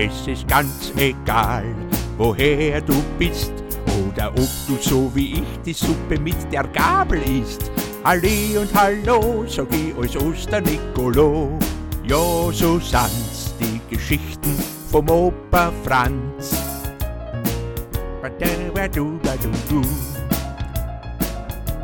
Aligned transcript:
Es 0.00 0.28
ist 0.28 0.46
ganz 0.46 0.92
egal, 0.96 1.64
woher 2.18 2.80
du 2.80 2.94
bist 3.18 3.52
oder 4.06 4.28
ob 4.28 4.48
du 4.68 4.76
so 4.80 5.10
wie 5.12 5.40
ich 5.40 5.60
die 5.66 5.72
Suppe 5.72 6.20
mit 6.20 6.36
der 6.52 6.62
Gabel 6.68 7.20
isst. 7.22 7.68
Halli 8.04 8.56
und 8.56 8.72
Hallo, 8.72 9.44
sag 9.48 9.66
ich 9.72 9.92
als 9.98 10.16
Osternicolo. 10.16 11.58
Ja, 12.04 12.16
so 12.52 12.78
sind's 12.78 13.52
die 13.58 13.80
Geschichten 13.90 14.56
vom 14.88 15.10
Opa 15.10 15.72
Franz. 15.82 16.56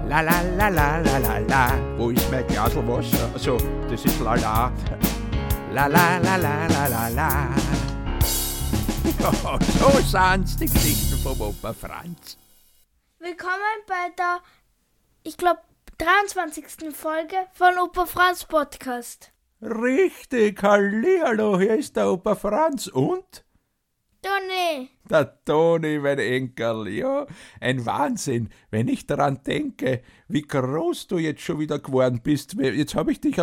La 0.09 0.21
la 0.21 0.41
la 0.57 0.69
la 0.69 0.99
la 0.99 1.19
la 1.19 1.39
la. 1.49 1.73
Wo 1.99 2.11
ist 2.11 2.31
mein 2.31 2.47
Glasl 2.47 2.87
Wasser? 2.87 3.29
Also, 3.35 3.57
das 3.91 4.05
ist 4.05 4.21
la 4.21 4.37
la. 4.37 4.71
La 5.75 5.89
la 5.89 6.19
la 6.19 6.37
la 6.37 6.67
la 6.69 6.87
la 6.87 7.09
la. 7.09 7.84
So 9.79 9.89
sind's 10.03 10.55
die 10.59 10.67
Geschichten 10.67 11.17
vom 11.17 11.41
Opa 11.41 11.73
Franz. 11.73 12.37
Willkommen 13.19 13.81
bei 13.87 14.11
der, 14.19 14.43
ich 15.23 15.39
glaube, 15.39 15.61
23. 15.97 16.95
Folge 16.95 17.37
von 17.55 17.79
Opa 17.79 18.05
Franz 18.05 18.45
Podcast. 18.45 19.33
Richtig, 19.63 20.63
Hallihallo, 20.63 21.59
hier 21.59 21.77
ist 21.77 21.97
der 21.97 22.11
Opa 22.13 22.35
Franz 22.35 22.87
und 22.89 23.47
Toni, 24.21 24.91
der 25.11 25.45
Toni, 25.45 25.99
mein 25.99 26.19
Enkel. 26.19 26.89
Ja, 26.89 27.27
ein 27.61 27.85
Wahnsinn, 27.87 28.49
wenn 28.71 28.89
ich 28.89 29.07
daran 29.07 29.41
denke, 29.47 30.03
wie 30.29 30.43
groß 30.43 31.09
du 31.09 31.19
jetzt 31.19 31.43
schon 31.43 31.59
wieder 31.59 31.79
geworden 31.79 32.21
bist. 32.23 32.55
Jetzt 32.55 32.95
habe 32.95 33.13
ich 33.13 33.21
dich 33.21 33.37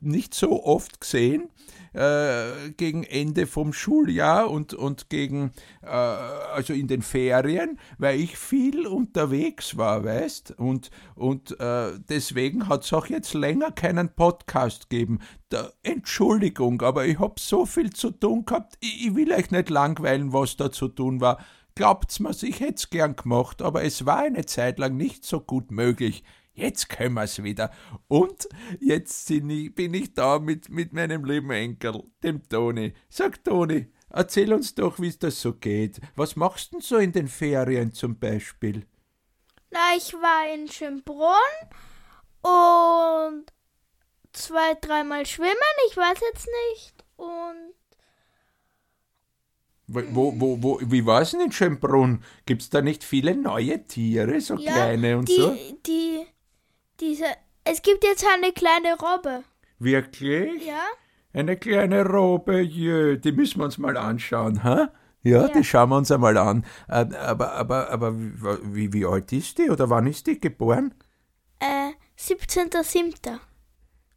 nicht 0.00 0.34
so 0.34 0.64
oft 0.64 1.00
gesehen, 1.00 1.48
äh, 1.94 2.70
gegen 2.76 3.04
Ende 3.04 3.46
vom 3.46 3.72
Schuljahr 3.72 4.50
und, 4.50 4.74
und 4.74 5.08
gegen, 5.10 5.52
äh, 5.82 5.86
also 5.86 6.72
in 6.72 6.88
den 6.88 7.02
Ferien, 7.02 7.78
weil 7.98 8.18
ich 8.18 8.36
viel 8.36 8.86
unterwegs 8.86 9.76
war, 9.76 10.04
weißt? 10.04 10.54
Und, 10.58 10.90
und 11.14 11.58
äh, 11.60 11.92
deswegen 12.08 12.68
hat 12.68 12.84
es 12.84 12.92
auch 12.92 13.06
jetzt 13.06 13.34
länger 13.34 13.70
keinen 13.70 14.08
Podcast 14.08 14.90
gegeben. 14.90 15.20
Da, 15.50 15.70
Entschuldigung, 15.84 16.82
aber 16.82 17.06
ich 17.06 17.20
hab 17.20 17.38
so 17.38 17.64
viel 17.64 17.90
zu 17.90 18.10
tun 18.10 18.44
gehabt. 18.44 18.76
Ich, 18.80 19.06
ich 19.06 19.14
will 19.14 19.32
euch 19.32 19.52
nicht 19.52 19.70
langweilen, 19.70 20.32
was 20.32 20.56
da 20.56 20.72
zu 20.72 20.88
tun 20.88 21.03
war. 21.20 21.44
Glaubt's 21.74 22.20
mir's, 22.20 22.42
ich 22.42 22.60
hätt's 22.60 22.90
gern 22.90 23.16
gemacht, 23.16 23.62
aber 23.62 23.82
es 23.82 24.06
war 24.06 24.18
eine 24.18 24.46
Zeit 24.46 24.78
lang 24.78 24.96
nicht 24.96 25.24
so 25.24 25.40
gut 25.40 25.70
möglich. 25.70 26.22
Jetzt 26.52 26.88
können 26.88 27.14
wir's 27.14 27.42
wieder. 27.42 27.70
Und 28.06 28.48
jetzt 28.80 29.28
ich, 29.30 29.74
bin 29.74 29.94
ich 29.94 30.14
da 30.14 30.38
mit, 30.38 30.68
mit 30.68 30.92
meinem 30.92 31.24
lieben 31.24 31.50
Enkel, 31.50 32.04
dem 32.22 32.48
Toni. 32.48 32.94
Sag 33.08 33.42
Toni, 33.44 33.88
erzähl 34.08 34.52
uns 34.52 34.74
doch, 34.74 35.00
wie's 35.00 35.18
das 35.18 35.40
so 35.40 35.54
geht. 35.54 36.00
Was 36.14 36.36
machst 36.36 36.72
denn 36.72 36.80
so 36.80 36.96
in 36.98 37.10
den 37.10 37.26
Ferien 37.26 37.92
zum 37.92 38.18
Beispiel? 38.18 38.86
na, 39.74 39.96
ich 39.96 40.14
war 40.14 40.54
in 40.54 40.68
Schönbrunn 40.70 41.34
und 42.42 43.46
zwei, 44.32 44.74
dreimal 44.80 45.26
schwimmen, 45.26 45.54
ich 45.88 45.96
weiß 45.96 46.20
jetzt 46.32 46.48
nicht. 46.70 47.04
Und 47.16 47.74
Wo, 49.86 50.32
wo, 50.36 50.62
wo, 50.62 50.80
wie 50.82 51.04
war's 51.04 51.32
denn 51.32 51.40
in 51.42 51.52
Schönbrunn? 51.52 52.22
Gibt's 52.46 52.70
da 52.70 52.80
nicht 52.80 53.04
viele 53.04 53.36
neue 53.36 53.86
Tiere, 53.86 54.40
so 54.40 54.56
ja, 54.56 54.72
kleine 54.72 55.18
und 55.18 55.28
die, 55.28 55.36
so? 55.36 55.56
die, 55.86 56.24
diese, 57.00 57.26
es 57.64 57.82
gibt 57.82 58.02
jetzt 58.02 58.24
eine 58.34 58.52
kleine 58.52 58.96
Robbe. 58.98 59.44
Wirklich? 59.78 60.64
Ja? 60.66 60.82
Eine 61.34 61.56
kleine 61.56 62.04
Robbe, 62.06 62.60
jö, 62.60 63.18
die 63.18 63.32
müssen 63.32 63.58
wir 63.60 63.64
uns 63.66 63.76
mal 63.78 63.96
anschauen, 63.96 64.62
ha? 64.64 64.90
Ja, 65.22 65.42
Ja. 65.42 65.48
die 65.48 65.64
schauen 65.64 65.88
wir 65.90 65.96
uns 65.96 66.10
einmal 66.10 66.36
an. 66.38 66.64
Äh, 66.88 67.06
Aber, 67.16 67.52
aber, 67.52 67.90
aber 67.90 68.14
wie, 68.16 68.92
wie 68.92 69.04
alt 69.06 69.32
ist 69.32 69.58
die 69.58 69.68
oder 69.70 69.90
wann 69.90 70.06
ist 70.06 70.26
die 70.26 70.38
geboren? 70.40 70.94
Äh, 71.60 71.92
17.07. 72.18 73.38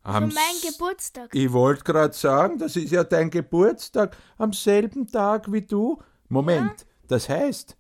Am 0.08 0.30
mein 0.30 0.72
Geburtstag. 0.72 1.36
Ich 1.36 1.52
wollte 1.52 1.84
gerade 1.84 2.14
sagen, 2.14 2.58
das 2.58 2.76
ist 2.78 2.92
ja 2.92 3.04
dein 3.04 3.30
Geburtstag 3.30 4.16
am 4.38 4.54
selben 4.54 5.08
Tag 5.08 5.52
wie 5.52 5.62
du. 5.62 6.02
Moment, 6.30 6.86
das 7.08 7.28
heißt, 7.28 7.76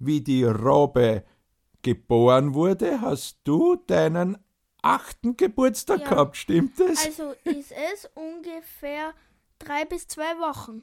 wie 0.00 0.20
die 0.20 0.42
Robbe 0.44 1.24
geboren 1.82 2.54
wurde, 2.54 3.00
hast 3.00 3.38
du 3.44 3.76
deinen 3.86 4.38
achten 4.82 5.36
Geburtstag 5.36 6.00
Ja. 6.00 6.08
gehabt, 6.08 6.36
stimmt 6.36 6.78
das? 6.80 7.06
Also 7.06 7.34
ist 7.44 7.72
es 7.72 8.10
ungefähr 8.14 9.12
drei 9.60 9.84
bis 9.84 10.08
zwei 10.08 10.36
Wochen 10.40 10.82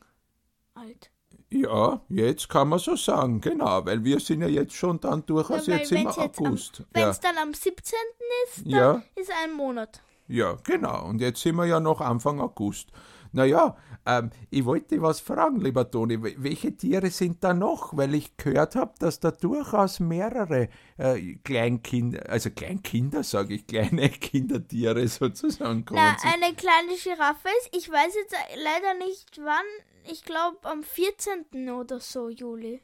alt. 0.76 1.12
Ja, 1.52 2.02
jetzt 2.10 2.50
kann 2.50 2.70
man 2.70 2.80
so 2.80 2.96
sagen, 2.96 3.40
genau, 3.42 3.86
weil 3.86 4.04
wir 4.04 4.20
sind 4.20 4.42
ja 4.42 4.48
jetzt 4.48 4.74
schon 4.74 5.00
dann 5.00 5.26
durchaus 5.26 5.68
Ja, 5.68 5.76
jetzt 5.76 5.92
im 5.92 6.08
August. 6.08 6.84
Wenn 6.92 7.04
ja, 7.04 7.10
es 7.10 7.20
dann 7.20 7.38
am 7.38 7.54
17. 7.54 7.98
ist, 8.48 8.66
dann 8.66 8.72
Ja. 8.72 9.04
ist 9.16 9.32
ein 9.44 9.54
Monat. 9.54 10.02
Ja, 10.28 10.58
genau. 10.64 11.06
Und 11.08 11.22
jetzt 11.22 11.42
sind 11.42 11.56
wir 11.56 11.66
ja 11.66 11.80
noch 11.80 12.02
Anfang 12.02 12.40
August. 12.40 12.90
Naja, 13.32 13.76
ähm, 14.06 14.30
ich 14.50 14.64
wollte 14.64 14.96
dich 14.96 15.02
was 15.02 15.20
fragen, 15.20 15.60
lieber 15.60 15.92
Toni. 15.92 16.16
Wel- 16.16 16.36
Welche 16.38 16.76
Tiere 16.78 17.10
sind 17.10 17.44
da 17.44 17.54
noch? 17.54 17.96
Weil 17.98 18.16
ich 18.16 18.38
gehört 18.38 18.76
habe, 18.78 18.94
dass 19.00 19.20
da 19.20 19.32
durchaus 19.32 20.00
mehrere 20.00 20.70
äh, 20.98 21.36
Kleinkinder, 21.44 22.30
also 22.30 22.50
Kleinkinder, 22.52 23.24
sage 23.24 23.56
ich, 23.56 23.68
kleine 23.68 24.08
Kindertiere 24.10 25.06
sozusagen 25.10 25.84
kommen. 25.84 26.00
Na, 26.02 26.16
eine 26.34 26.56
kleine 26.56 26.96
Giraffe 27.02 27.50
ist, 27.60 27.76
ich 27.76 27.92
weiß 27.92 28.16
jetzt 28.16 28.36
leider 28.64 28.94
nicht 29.06 29.38
wann, 29.44 29.66
ich 30.10 30.24
glaube 30.24 30.58
am 30.64 30.84
14. 30.84 31.72
oder 31.72 32.00
so, 32.00 32.30
Juli. 32.30 32.82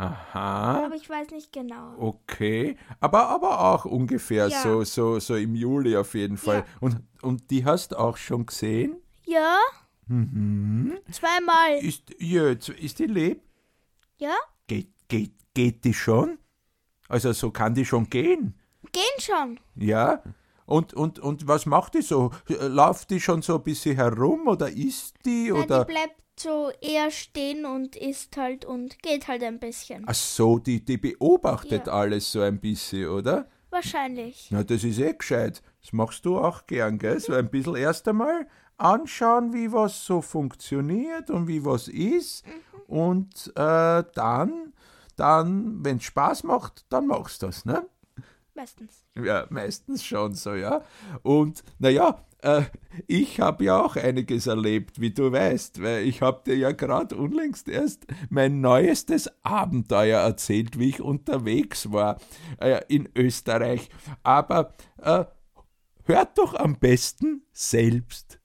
Aha. 0.00 0.86
Aber 0.86 0.94
ich 0.94 1.08
weiß 1.08 1.30
nicht 1.30 1.52
genau. 1.52 1.94
Okay, 1.98 2.76
aber, 3.00 3.28
aber 3.28 3.60
auch 3.60 3.84
ungefähr 3.84 4.48
Ja. 4.48 4.62
so, 4.62 4.82
so, 4.84 5.18
so 5.20 5.34
im 5.36 5.54
Juli 5.54 5.96
auf 5.96 6.14
jeden 6.14 6.36
Fall. 6.38 6.58
Ja. 6.58 6.64
Und, 6.80 7.02
und 7.22 7.50
die 7.50 7.64
hast 7.64 7.94
auch 7.96 8.16
schon 8.16 8.46
gesehen? 8.46 8.96
Ja, 9.26 9.58
Mhm. 10.06 10.98
zweimal. 11.12 11.78
Ist, 11.82 12.02
ja, 12.18 12.48
ist 12.50 12.98
die 12.98 13.06
lieb? 13.06 13.42
Ja, 14.18 14.34
Geht, 14.66 14.88
geht, 15.08 15.32
geht 15.54 15.84
die 15.84 15.94
schon? 15.94 16.38
Also 17.08 17.32
so 17.32 17.50
kann 17.50 17.74
die 17.74 17.84
schon 17.84 18.08
gehen? 18.10 18.54
gehen 18.92 19.20
schon. 19.20 19.60
Ja? 19.76 20.22
Und, 20.66 20.94
und, 20.94 21.18
und 21.18 21.46
was 21.46 21.66
macht 21.66 21.94
die 21.94 22.02
so? 22.02 22.30
Läuft 22.48 23.10
die 23.10 23.20
schon 23.20 23.42
so 23.42 23.56
ein 23.56 23.62
bisschen 23.62 23.96
herum 23.96 24.48
oder 24.48 24.68
isst 24.70 25.16
die? 25.24 25.50
Na, 25.52 25.60
Oder? 25.60 25.84
die 25.84 25.92
bleibt 25.92 26.22
so 26.42 26.70
eher 26.80 27.10
stehen 27.10 27.64
und 27.64 27.96
isst 27.96 28.36
halt 28.36 28.64
und 28.64 29.02
geht 29.02 29.28
halt 29.28 29.42
ein 29.42 29.58
bisschen. 29.58 30.04
Ach 30.06 30.14
so, 30.14 30.58
die, 30.58 30.84
die 30.84 30.96
beobachtet 30.98 31.86
Ja. 31.86 31.92
alles 31.92 32.32
so 32.32 32.40
ein 32.40 32.58
bisschen, 32.60 33.08
oder? 33.08 33.48
Wahrscheinlich. 33.70 34.48
Na, 34.50 34.64
das 34.64 34.82
ist 34.84 34.98
eh 34.98 35.12
gescheit. 35.12 35.62
Das 35.82 35.92
machst 35.92 36.24
du 36.24 36.38
auch 36.38 36.66
gern, 36.66 36.98
gell? 36.98 37.20
So 37.20 37.34
ein 37.34 37.48
bisschen 37.50 37.76
erst 37.76 38.08
einmal 38.08 38.46
anschauen, 38.76 39.52
wie 39.52 39.72
was 39.72 40.04
so 40.04 40.20
funktioniert 40.20 41.30
und 41.30 41.46
wie 41.46 41.64
was 41.64 41.86
ist. 41.88 42.44
Und 42.86 43.52
äh, 43.54 44.02
dann, 44.14 44.72
dann, 45.16 45.84
wenn 45.84 45.98
es 45.98 46.04
Spaß 46.04 46.42
macht, 46.44 46.84
dann 46.88 47.06
machst 47.06 47.42
du 47.42 47.46
das, 47.46 47.64
ne? 47.64 47.86
Meistens. 48.54 49.04
Ja, 49.14 49.46
meistens 49.50 50.04
schon 50.04 50.34
so, 50.34 50.54
ja. 50.54 50.82
Und 51.22 51.62
naja, 51.78 52.24
äh, 52.42 52.62
ich 53.06 53.40
habe 53.40 53.64
ja 53.64 53.82
auch 53.82 53.96
einiges 53.96 54.46
erlebt, 54.46 55.00
wie 55.00 55.10
du 55.10 55.32
weißt, 55.32 55.82
weil 55.82 56.06
ich 56.06 56.22
habe 56.22 56.42
dir 56.44 56.56
ja 56.56 56.72
gerade 56.72 57.16
unlängst 57.16 57.68
erst 57.68 58.06
mein 58.28 58.60
neuestes 58.60 59.30
Abenteuer 59.42 60.20
erzählt, 60.20 60.78
wie 60.78 60.88
ich 60.88 61.00
unterwegs 61.00 61.92
war 61.92 62.18
äh, 62.58 62.80
in 62.88 63.08
Österreich. 63.16 63.88
Aber 64.22 64.74
äh, 64.98 65.24
hört 66.04 66.38
doch 66.38 66.54
am 66.54 66.78
besten 66.78 67.42
selbst. 67.52 68.40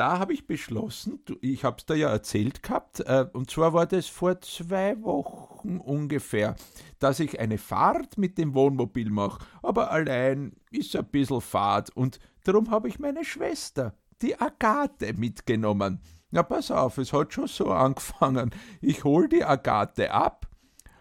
da 0.00 0.18
habe 0.18 0.32
ich 0.32 0.46
beschlossen, 0.46 1.20
ich 1.42 1.62
habe 1.62 1.76
es 1.78 1.84
dir 1.84 1.96
ja 1.96 2.08
erzählt 2.08 2.62
gehabt, 2.62 3.00
äh, 3.00 3.26
und 3.34 3.50
zwar 3.50 3.74
war 3.74 3.84
das 3.84 4.06
vor 4.06 4.40
zwei 4.40 5.02
Wochen 5.02 5.49
ungefähr, 5.64 6.56
dass 6.98 7.20
ich 7.20 7.38
eine 7.38 7.58
Fahrt 7.58 8.18
mit 8.18 8.38
dem 8.38 8.54
Wohnmobil 8.54 9.10
mache, 9.10 9.44
aber 9.62 9.90
allein 9.90 10.52
ist 10.70 10.96
ein 10.96 11.06
bisschen 11.06 11.40
Fahrt 11.40 11.90
und 11.96 12.18
darum 12.44 12.70
habe 12.70 12.88
ich 12.88 12.98
meine 12.98 13.24
Schwester, 13.24 13.94
die 14.22 14.38
Agathe, 14.40 15.14
mitgenommen. 15.14 16.00
Na 16.30 16.42
pass 16.42 16.70
auf, 16.70 16.98
es 16.98 17.12
hat 17.12 17.32
schon 17.32 17.48
so 17.48 17.66
angefangen. 17.70 18.50
Ich 18.80 19.04
hol 19.04 19.28
die 19.28 19.44
Agathe 19.44 20.10
ab 20.12 20.48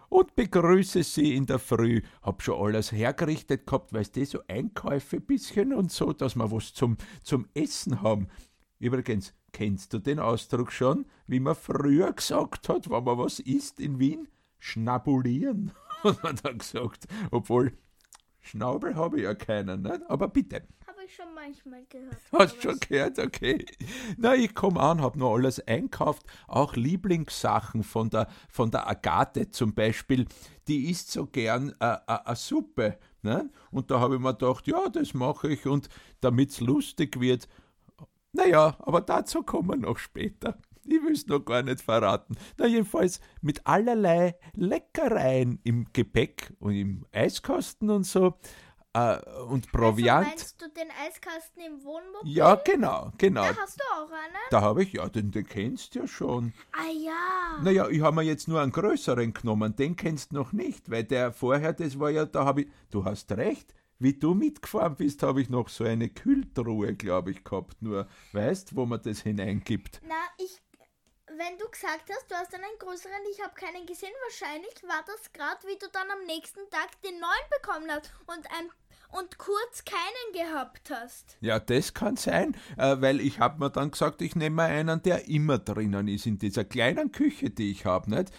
und 0.10 0.36
begrüße 0.36 1.04
sie 1.04 1.36
in 1.36 1.46
der 1.46 1.60
Früh. 1.60 2.02
Hab 2.22 2.42
schon 2.42 2.60
alles 2.60 2.92
hergerichtet 2.92 3.68
gehabt, 3.68 3.94
weißt 3.94 4.16
du, 4.16 4.26
so 4.26 4.40
Einkäufe 4.48 5.22
bisschen 5.22 5.74
und 5.74 5.92
so, 5.92 6.14
dass 6.14 6.36
wir 6.36 6.52
was 6.52 6.74
zum, 6.74 6.98
zum 7.24 7.48
Essen 7.54 8.02
haben. 8.02 8.28
Übrigens, 8.80 9.34
kennst 9.52 9.94
du 9.94 10.00
den 10.00 10.20
Ausdruck 10.20 10.72
schon, 10.72 11.06
wie 11.28 11.40
man 11.40 11.56
früher 11.56 12.12
gesagt 12.14 12.70
hat, 12.70 12.90
wenn 12.90 13.04
man 13.04 13.18
was 13.18 13.40
isst 13.40 13.80
in 13.80 14.00
Wien? 14.00 14.28
Schnabulieren, 14.60 15.72
hat 16.04 16.22
man 16.24 16.36
da 16.42 16.52
gesagt. 16.52 17.08
Obwohl, 17.32 17.74
Schnabel 18.42 18.96
habe 18.96 19.18
ich 19.18 19.24
ja 19.24 19.34
keinen, 19.36 19.82
nicht? 19.84 20.02
aber 20.10 20.28
bitte. 20.28 20.64
Habe 20.88 21.04
ich 21.06 21.16
schon 21.16 21.34
manchmal 21.36 21.86
gehört. 21.90 22.16
Hast 22.32 22.54
aber 22.54 22.62
schon 22.62 22.72
es- 22.74 22.80
gehört, 22.82 23.20
okay. 23.20 23.66
Na, 24.18 24.36
ich 24.36 24.54
komme 24.56 24.80
an, 24.80 25.02
hab 25.02 25.16
noch 25.16 25.36
alles 25.36 25.60
einkauft, 25.68 26.24
auch 26.48 26.76
Lieblingssachen 26.76 27.84
von 27.84 28.10
der, 28.10 28.28
von 28.50 28.72
der 28.72 28.88
Agathe 28.88 29.50
zum 29.52 29.74
Beispiel. 29.74 30.26
Die 30.68 30.90
isst 30.90 31.12
so 31.12 31.26
gern 31.26 31.74
eine 31.80 32.36
Suppe. 32.36 32.98
Ne? 33.22 33.50
Und 33.72 33.92
da 33.92 34.00
habe 34.00 34.16
ich 34.16 34.22
mir 34.22 34.34
gedacht, 34.34 34.66
ja, 34.68 34.88
das 34.88 35.14
mache 35.14 35.50
ich 35.50 35.66
und 35.66 35.90
damit's 36.22 36.62
lustig 36.62 37.20
wird. 37.20 37.48
Naja, 38.32 38.78
aber 38.80 39.02
dazu 39.02 39.44
kommen 39.44 39.70
wir 39.70 39.76
noch 39.78 39.98
später. 39.98 40.58
Ich 40.92 41.04
will 41.04 41.14
es 41.14 41.28
noch 41.28 41.40
gar 41.40 41.62
nicht 41.62 41.82
verraten. 41.82 42.36
Na, 42.58 42.66
jedenfalls 42.66 43.20
mit 43.42 43.66
allerlei 43.66 44.36
Leckereien 44.56 45.60
im 45.64 45.88
Gepäck 45.94 46.54
und 46.60 46.74
im 46.74 47.06
Eiskasten 47.12 47.90
und 47.90 48.06
so. 48.06 48.36
Äh, 48.94 49.20
und 49.48 49.72
Proviant. 49.72 50.26
Also 50.26 50.30
meinst 50.30 50.62
du 50.62 50.70
den 50.70 50.88
Eiskasten 51.06 51.62
im 51.62 51.84
Wohnmobil? 51.84 52.32
Ja, 52.32 52.56
genau, 52.56 53.12
genau. 53.20 53.44
Da 53.44 53.56
hast 53.56 53.80
du 53.80 53.84
auch 53.96 54.10
einen? 54.10 54.36
Da 54.50 54.62
habe 54.62 54.82
ich, 54.82 54.94
ja, 54.94 55.08
den, 55.08 55.30
den 55.30 55.46
kennst 55.46 55.94
du 55.94 56.00
ja 56.00 56.08
schon. 56.08 56.54
Ah 56.72 56.92
ja. 56.92 57.62
Naja, 57.64 57.88
ich 57.88 58.02
habe 58.02 58.16
mir 58.16 58.24
jetzt 58.24 58.48
nur 58.48 58.62
einen 58.62 58.72
größeren 58.72 59.34
genommen, 59.34 59.76
den 59.76 59.96
kennst 59.96 60.32
du 60.32 60.38
noch 60.38 60.54
nicht, 60.54 60.90
weil 60.90 61.04
der 61.04 61.32
vorher, 61.32 61.74
das 61.74 62.00
war 62.00 62.10
ja, 62.10 62.26
da 62.26 62.46
habe 62.46 62.62
ich, 62.62 62.68
du 62.90 63.06
hast 63.06 63.32
recht, 63.34 63.76
wie 64.00 64.14
du 64.14 64.34
mitgefahren 64.34 64.96
bist, 64.96 65.22
habe 65.22 65.42
ich 65.42 65.50
noch 65.50 65.70
so 65.70 65.84
eine 65.84 66.10
Kühltruhe, 66.10 66.96
glaube 66.96 67.32
ich, 67.32 67.44
gehabt, 67.44 67.82
nur, 67.82 68.08
weißt, 68.32 68.76
wo 68.76 68.88
man 68.88 69.02
das 69.04 69.22
hineingibt. 69.22 70.02
Na, 70.08 70.16
ich. 70.40 70.62
Wenn 71.40 71.58
du 71.58 71.70
gesagt 71.72 72.04
hast, 72.10 72.30
du 72.30 72.36
hast 72.36 72.54
einen 72.54 72.78
größeren, 72.80 73.24
ich 73.32 73.42
habe 73.42 73.54
keinen 73.56 73.86
gesehen, 73.86 74.12
wahrscheinlich 74.28 74.76
war 74.84 75.06
das 75.08 75.32
gerade, 75.32 75.66
wie 75.68 75.80
du 75.80 75.88
dann 75.94 76.12
am 76.12 76.26
nächsten 76.26 76.70
Tag 76.70 77.02
den 77.02 77.18
neuen 77.18 77.48
bekommen 77.62 77.90
hast 77.90 78.12
und, 78.28 78.46
ein, 78.52 78.70
und 79.18 79.38
kurz 79.38 79.86
keinen 79.86 80.34
gehabt 80.34 80.92
hast. 80.92 81.38
Ja, 81.40 81.62
das 81.62 81.94
kann 81.94 82.18
sein, 82.18 82.58
äh, 82.76 82.98
weil 83.00 83.22
ich 83.22 83.40
habe 83.40 83.58
mir 83.60 83.70
dann 83.70 83.92
gesagt, 83.92 84.22
ich 84.22 84.36
nehme 84.36 84.64
einen, 84.64 85.02
der 85.02 85.30
immer 85.30 85.60
drinnen 85.60 86.10
ist, 86.10 86.26
in 86.26 86.40
dieser 86.40 86.66
kleinen 86.66 87.14
Küche, 87.14 87.50
die 87.50 87.72
ich 87.72 87.86
habe, 87.86 88.10
nicht? 88.10 88.34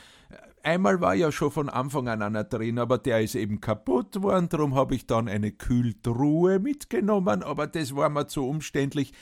Einmal 0.62 1.00
war 1.00 1.14
ja 1.14 1.32
schon 1.32 1.50
von 1.50 1.70
Anfang 1.70 2.06
an 2.06 2.20
einer 2.20 2.44
drin, 2.44 2.78
aber 2.78 2.98
der 2.98 3.22
ist 3.22 3.34
eben 3.34 3.62
kaputt 3.62 4.20
worden, 4.20 4.50
darum 4.50 4.74
habe 4.74 4.94
ich 4.94 5.06
dann 5.06 5.26
eine 5.26 5.52
Kühltruhe 5.52 6.58
mitgenommen, 6.58 7.42
aber 7.42 7.66
das 7.66 7.96
war 7.96 8.10
mir 8.10 8.26
zu 8.26 8.46
umständlich. 8.46 9.14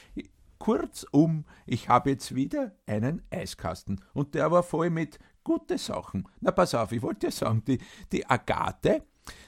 Kurzum, 0.59 1.45
ich 1.67 1.89
habe 1.89 2.11
jetzt 2.11 2.35
wieder 2.35 2.73
einen 2.87 3.23
Eiskasten 3.31 4.03
und 4.13 4.35
der 4.35 4.51
war 4.51 4.63
voll 4.63 4.91
mit 4.91 5.19
gute 5.45 5.79
Sachen. 5.79 6.29
Na, 6.41 6.51
pass 6.51 6.75
auf, 6.75 6.93
ich 6.93 7.03
wollte 7.03 7.27
dir 7.27 7.33
sagen, 7.33 7.65
die, 7.65 7.79
die 8.13 8.27
Agathe, 8.29 9.03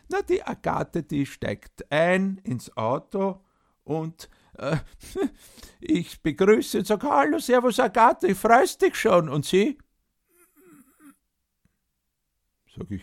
na, 0.08 0.22
die 0.22 0.42
Agathe, 0.42 1.02
die 1.02 1.26
steigt 1.26 1.90
ein 1.90 2.38
ins 2.44 2.76
Auto 2.76 3.40
und 3.84 4.28
äh, 4.58 4.78
ich 5.80 6.22
begrüße 6.22 6.78
und 6.78 6.86
sage, 6.86 7.08
hallo, 7.08 7.38
servus 7.38 7.80
Agathe, 7.80 8.28
ich 8.28 8.38
freust 8.38 8.82
dich 8.82 8.94
schon. 8.94 9.28
Und 9.28 9.44
sie? 9.44 9.78
Sag 12.76 12.90
ich, 12.90 13.02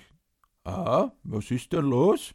ah, 0.63 1.11
was 1.23 1.51
ist 1.51 1.73
denn 1.73 1.85
los? 1.85 2.33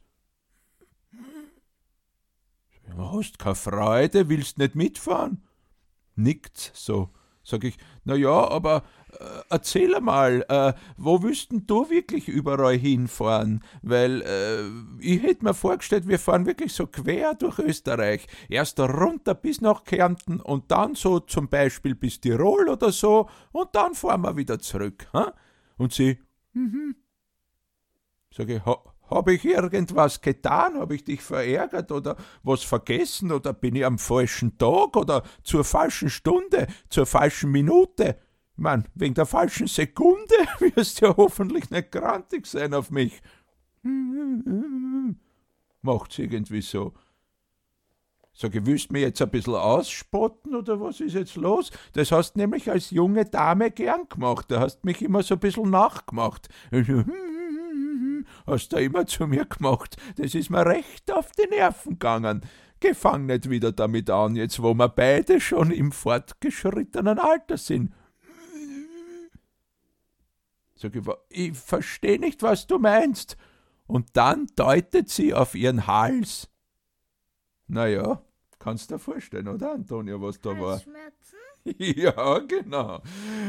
Ja, 2.89 3.13
Hast 3.13 3.39
keine 3.39 3.55
Freude, 3.55 4.29
willst 4.29 4.59
nicht 4.59 4.75
mitfahren? 4.75 5.43
Nickt 6.17 6.73
so. 6.75 7.11
Sag 7.45 7.65
ich, 7.65 7.77
na 8.05 8.15
ja, 8.15 8.49
aber 8.49 8.85
äh, 9.19 9.25
erzähl 9.51 10.01
mal, 10.01 10.45
äh, 10.49 10.75
wo 10.97 11.25
wüssten 11.25 11.67
du 11.67 11.91
wirklich 11.91 12.29
überall 12.29 12.77
hinfahren? 12.77 13.65
Weil 13.83 14.23
äh, 14.23 15.05
ich 15.05 15.23
hätte 15.23 15.45
mir 15.45 15.55
vorgestellt, 15.55 16.07
wir 16.07 16.21
fahren 16.21 16.47
wirklich 16.47 16.73
so 16.73 16.87
quer 16.87 17.35
durch 17.35 17.59
Österreich. 17.59 18.29
Erst 18.49 18.79
runter 18.79 19.35
bis 19.35 19.61
nach 19.61 19.83
Kärnten 19.83 20.41
und 20.41 20.71
dann 20.71 20.95
so 20.95 21.19
zum 21.19 21.49
Beispiel 21.49 21.97
bis 21.97 22.21
Tirol 22.21 22.69
oder 22.69 22.93
so 22.93 23.29
und 23.51 23.75
dann 23.75 23.95
fahren 23.95 24.23
wir 24.23 24.37
wieder 24.37 24.61
zurück. 24.61 25.09
Ha? 25.13 25.35
Und 25.79 25.93
sie, 25.93 26.21
mhm. 26.53 26.95
Sag 28.35 28.49
ich, 28.49 28.65
ha, 28.65 28.79
habe 29.15 29.35
ich 29.35 29.45
irgendwas 29.45 30.21
getan? 30.21 30.79
Habe 30.79 30.95
ich 30.95 31.05
dich 31.05 31.23
verärgert 31.23 31.93
oder 31.93 32.17
was 32.43 32.63
vergessen 32.63 33.33
oder 33.33 33.53
bin 33.53 33.77
ich 33.77 33.85
am 33.85 33.99
falschen 33.99 34.59
Tag 34.59 34.97
oder 34.97 35.23
zur 35.43 35.65
falschen 35.65 36.11
Stunde, 36.11 36.67
zur 36.89 37.07
falschen 37.07 37.51
Minute? 37.51 38.19
Mein, 38.57 38.87
wegen 38.95 39.15
der 39.15 39.27
falschen 39.27 39.67
Sekunde 39.67 40.35
wirst 40.75 41.01
du 41.01 41.07
ja 41.07 41.17
hoffentlich 41.17 41.71
nicht 41.71 41.91
grantig 41.91 42.47
sein 42.47 42.75
auf 42.75 42.91
mich. 42.91 43.21
Macht's 45.83 46.19
irgendwie 46.19 46.63
so. 46.63 46.95
Sag 48.35 48.55
ich, 48.55 48.65
willst 48.65 48.89
du 48.89 48.95
mir 48.95 49.01
jetzt 49.01 49.21
ein 49.21 49.31
bisschen 49.31 49.55
ausspotten 49.55 50.55
oder 50.55 50.81
was 50.81 51.01
ist 51.01 51.15
jetzt 51.15 51.37
los? 51.37 51.71
Das 51.93 52.13
hast 52.13 52.37
nämlich 52.37 52.71
als 52.71 52.91
junge 52.91 53.27
Dame 53.27 53.71
gern 53.71 54.09
gemacht. 54.09 54.47
Da 54.51 54.61
hast 54.61 54.85
mich 54.85 55.03
immer 55.03 55.23
so 55.23 55.35
ein 55.35 55.41
bisschen 55.41 55.71
nachgemacht. 55.71 56.49
Hast 58.47 58.73
du 58.73 58.77
immer 58.77 59.07
zu 59.07 59.27
mir 59.27 59.45
gemacht. 59.45 59.97
Das 60.17 60.35
ist 60.35 60.51
mir 60.51 60.67
recht 60.67 61.13
auf 61.13 61.33
die 61.33 61.47
Nerven 61.49 61.93
gegangen. 61.93 62.43
Gefang 62.81 63.27
nicht 63.27 63.49
wieder 63.49 63.71
damit 63.71 64.11
an, 64.11 64.35
jetzt 64.35 64.61
wo 64.61 64.75
wir 64.75 64.89
beide 64.89 65.41
schon 65.41 65.71
im 65.71 65.93
fortgeschrittenen 65.93 67.19
Alter 67.19 67.57
sind. 67.57 67.95
Sag 70.75 70.97
ich, 70.97 71.05
ich 71.29 71.57
verstehe 71.57 72.19
nicht, 72.19 72.43
was 72.43 72.67
du 72.67 72.81
meinst. 72.81 73.37
Und 73.87 74.17
dann 74.17 74.49
deutet 74.57 75.11
sie 75.11 75.33
auf 75.33 75.55
ihren 75.55 75.87
Hals. 75.87 76.49
Naja, 77.69 78.21
kannst 78.59 78.91
dir 78.91 78.99
vorstellen, 78.99 79.47
oder, 79.47 79.73
Antonia, 79.73 80.21
was 80.21 80.41
da 80.41 80.59
war? 80.59 80.81
Schmerzen? 80.81 81.37
Ja, 81.79 82.39
genau. 82.41 83.03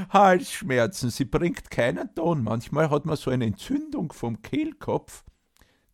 Halsschmerzen. 0.09 1.09
Sie 1.09 1.25
bringt 1.25 1.71
keinen 1.71 2.13
Ton. 2.15 2.43
Manchmal 2.43 2.89
hat 2.89 3.05
man 3.05 3.15
so 3.15 3.31
eine 3.31 3.45
Entzündung 3.45 4.11
vom 4.11 4.41
Kehlkopf. 4.41 5.23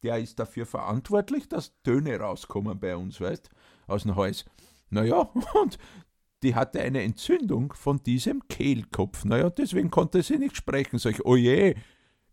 Der 0.04 0.19
ist 0.19 0.39
dafür 0.39 0.66
verantwortlich, 0.66 1.50
dass 1.50 1.74
Töne 1.83 2.18
rauskommen 2.18 2.80
bei 2.80 2.95
uns, 2.95 3.19
weißt, 3.19 3.50
aus 3.88 4.04
dem 4.04 4.16
Hals. 4.16 4.45
Naja, 4.89 5.30
und 5.62 5.77
die 6.44 6.56
hatte 6.56 6.80
eine 6.80 7.04
Entzündung 7.04 7.74
von 7.74 8.01
diesem 8.04 8.48
Kehlkopf. 8.48 9.25
Naja, 9.25 9.50
deswegen 9.50 9.92
konnte 9.92 10.24
sie 10.24 10.38
nicht 10.38 10.56
sprechen. 10.56 11.00
Sag 11.00 11.15
ich, 11.15 11.25
oje, 11.25 11.75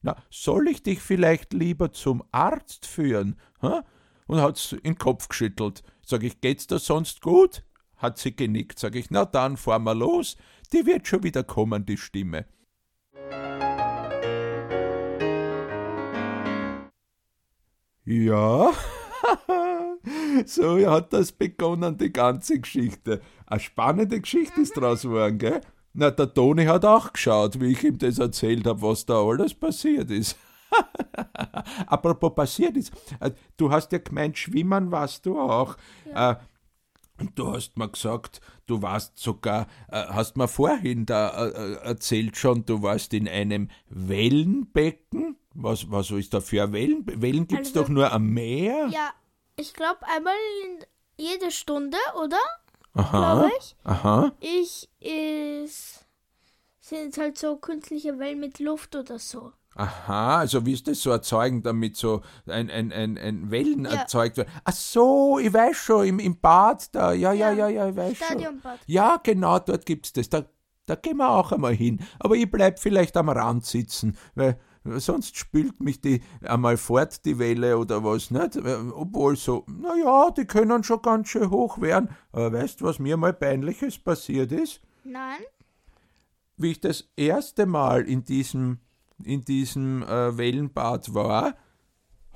na, 0.03 0.17
soll 0.31 0.69
ich 0.69 0.83
dich 0.83 1.01
vielleicht 1.01 1.53
lieber 1.53 1.93
zum 1.93 2.23
Arzt 2.31 2.87
führen? 2.87 3.37
Hä? 3.61 3.81
Und 4.29 4.41
hat's 4.41 4.73
in 4.73 4.81
den 4.83 4.99
Kopf 4.99 5.29
geschüttelt. 5.29 5.83
Sag 6.05 6.23
ich, 6.23 6.41
geht's 6.41 6.67
dir 6.67 6.79
sonst 6.79 7.21
gut? 7.21 7.65
Hat 7.97 8.19
sie 8.19 8.35
genickt. 8.35 8.79
Sag 8.79 8.95
ich, 8.95 9.11
na 9.11 9.25
dann 9.25 9.57
fahren 9.57 9.85
wir 9.85 9.95
los. 9.95 10.37
Die 10.73 10.87
wird 10.87 11.07
schon 11.07 11.23
wieder 11.23 11.45
kommen, 11.45 11.87
die 11.87 11.97
Stimme. 11.97 12.47
Ja, 18.05 18.73
so 20.47 20.79
hat 20.89 21.13
das 21.13 21.33
begonnen, 21.33 21.97
die 21.97 22.13
ganze 22.13 22.61
Geschichte. 22.61 23.21
Eine 23.47 23.61
spannende 23.61 24.21
Geschichte 24.21 24.61
ist 24.61 24.77
draus 24.77 25.03
geworden, 25.03 25.39
gell? 25.39 25.61
Na, 25.93 26.11
der 26.11 26.33
Toni 26.33 26.67
hat 26.67 26.85
auch 26.85 27.13
geschaut, 27.13 27.59
wie 27.61 27.73
ich 27.73 27.83
ihm 27.83 27.99
das 27.99 28.19
erzählt 28.19 28.67
habe, 28.67 28.83
was 28.83 29.07
da 29.07 29.15
alles 29.15 29.55
passiert 29.55 30.11
ist. 30.11 30.37
Apropos 31.87 32.35
passiert 32.35 32.77
ist, 32.77 32.93
äh, 33.21 33.31
du 33.57 33.71
hast 33.71 33.93
ja 33.93 33.99
gemeint, 33.99 34.37
schwimmen 34.37 34.93
warst 34.93 35.25
du 35.27 35.39
auch. 35.41 35.77
Äh, 36.15 36.35
und 36.35 36.39
du 37.35 37.53
hast 37.53 37.77
mir 37.79 37.89
gesagt, 37.89 38.41
du 38.67 38.83
warst 38.83 39.19
sogar, 39.19 39.67
äh, 39.91 40.05
hast 40.09 40.37
mir 40.37 40.49
vorhin 40.49 41.07
da 41.07 41.47
äh, 41.47 41.49
äh, 41.51 41.75
erzählt 41.83 42.37
schon, 42.37 42.65
du 42.67 42.83
warst 42.83 43.15
in 43.15 43.29
einem 43.29 43.69
Wellenbecken. 43.89 45.37
Was, 45.55 45.91
was 45.91 46.11
ist 46.11 46.35
da 46.35 46.41
für 46.41 46.63
ein 46.65 46.73
Wellen? 46.73 47.05
Wellen 47.07 47.47
gibt's 47.47 47.69
Also- 47.69 47.83
doch 47.83 47.89
nur 47.89 48.13
am 48.13 48.27
Meer. 48.31 48.89
Ja, 48.93 49.11
ich 49.57 49.73
glaube 49.73 50.01
einmal 50.15 50.35
in 50.65 50.85
jede 51.25 51.51
Stunde, 51.51 51.97
oder? 52.23 52.39
Aha. 52.95 53.51
Ich. 53.59 53.77
Aha. 53.85 54.33
Ich 54.41 54.89
ist. 55.01 56.05
Sind 56.81 57.17
halt 57.19 57.37
so 57.37 57.57
künstliche 57.57 58.19
Wellen 58.19 58.41
mit 58.41 58.59
Luft 58.61 58.95
oder 58.95 59.19
so. 59.19 59.53
Aha, 59.77 60.39
also 60.39 60.65
wie 60.65 60.73
ist 60.73 60.89
das 60.89 61.01
so 61.03 61.11
erzeugen, 61.11 61.63
damit 61.63 61.97
so 61.97 62.23
ein, 62.47 62.71
ein, 62.71 62.93
ein, 62.93 63.19
ein 63.19 63.51
Wellen 63.51 63.85
Ja. 63.85 63.93
erzeugt 63.93 64.39
wird? 64.39 64.49
Ach 64.65 64.73
so, 64.73 65.39
ich 65.39 65.53
weiß 65.53 65.77
schon, 65.77 66.07
im, 66.07 66.19
im 66.19 66.39
Bad 66.41 66.95
da, 66.95 67.13
ja, 67.13 67.33
ja, 67.33 67.51
ja, 67.53 67.69
Ja, 67.69 67.89
ich 67.89 67.97
weiß 67.97 68.17
schon. 68.17 68.63
Ja, 68.87 69.21
genau, 69.23 69.59
dort 69.59 69.85
gibt's 69.85 70.13
das. 70.13 70.31
Da, 70.31 70.47
da 70.87 70.95
gehen 70.95 71.19
wir 71.19 71.29
auch 71.29 71.53
einmal 71.53 71.75
hin. 71.75 72.01
Aber 72.19 72.37
ich 72.37 72.51
bleib 72.51 72.79
vielleicht 72.79 73.17
am 73.17 73.29
Rand 73.29 73.67
sitzen, 73.67 74.17
weil 74.35 74.59
sonst 74.85 75.37
spült 75.37 75.81
mich 75.81 76.01
die 76.01 76.23
einmal 76.43 76.77
fort, 76.77 77.25
die 77.25 77.39
Welle 77.39 77.77
oder 77.77 78.03
was, 78.03 78.31
nicht? 78.31 78.57
Obwohl 78.57 79.37
so, 79.37 79.67
na 79.67 79.95
ja, 79.97 80.31
die 80.31 80.47
können 80.47 80.85
schon 80.85 81.03
ganz 81.03 81.29
schön 81.29 81.51
hoch 81.51 81.81
werden. 81.81 82.09
Aber 82.33 82.53
weißt 82.53 82.81
du, 82.81 82.85
was 82.87 82.99
mir 82.99 83.17
mal 83.17 83.33
peinliches 83.33 83.99
passiert 83.99 84.53
ist? 84.53 84.81
Nein? 85.05 85.41
wie 86.57 86.71
ich 86.71 86.81
das 86.81 87.11
erste 87.17 87.67
Mal 87.67 88.09
in 88.09 88.25
diesem, 88.25 88.79
in 89.23 89.43
diesem 89.43 90.03
äh, 90.03 90.37
Wellenbad 90.37 91.15
war, 91.15 91.55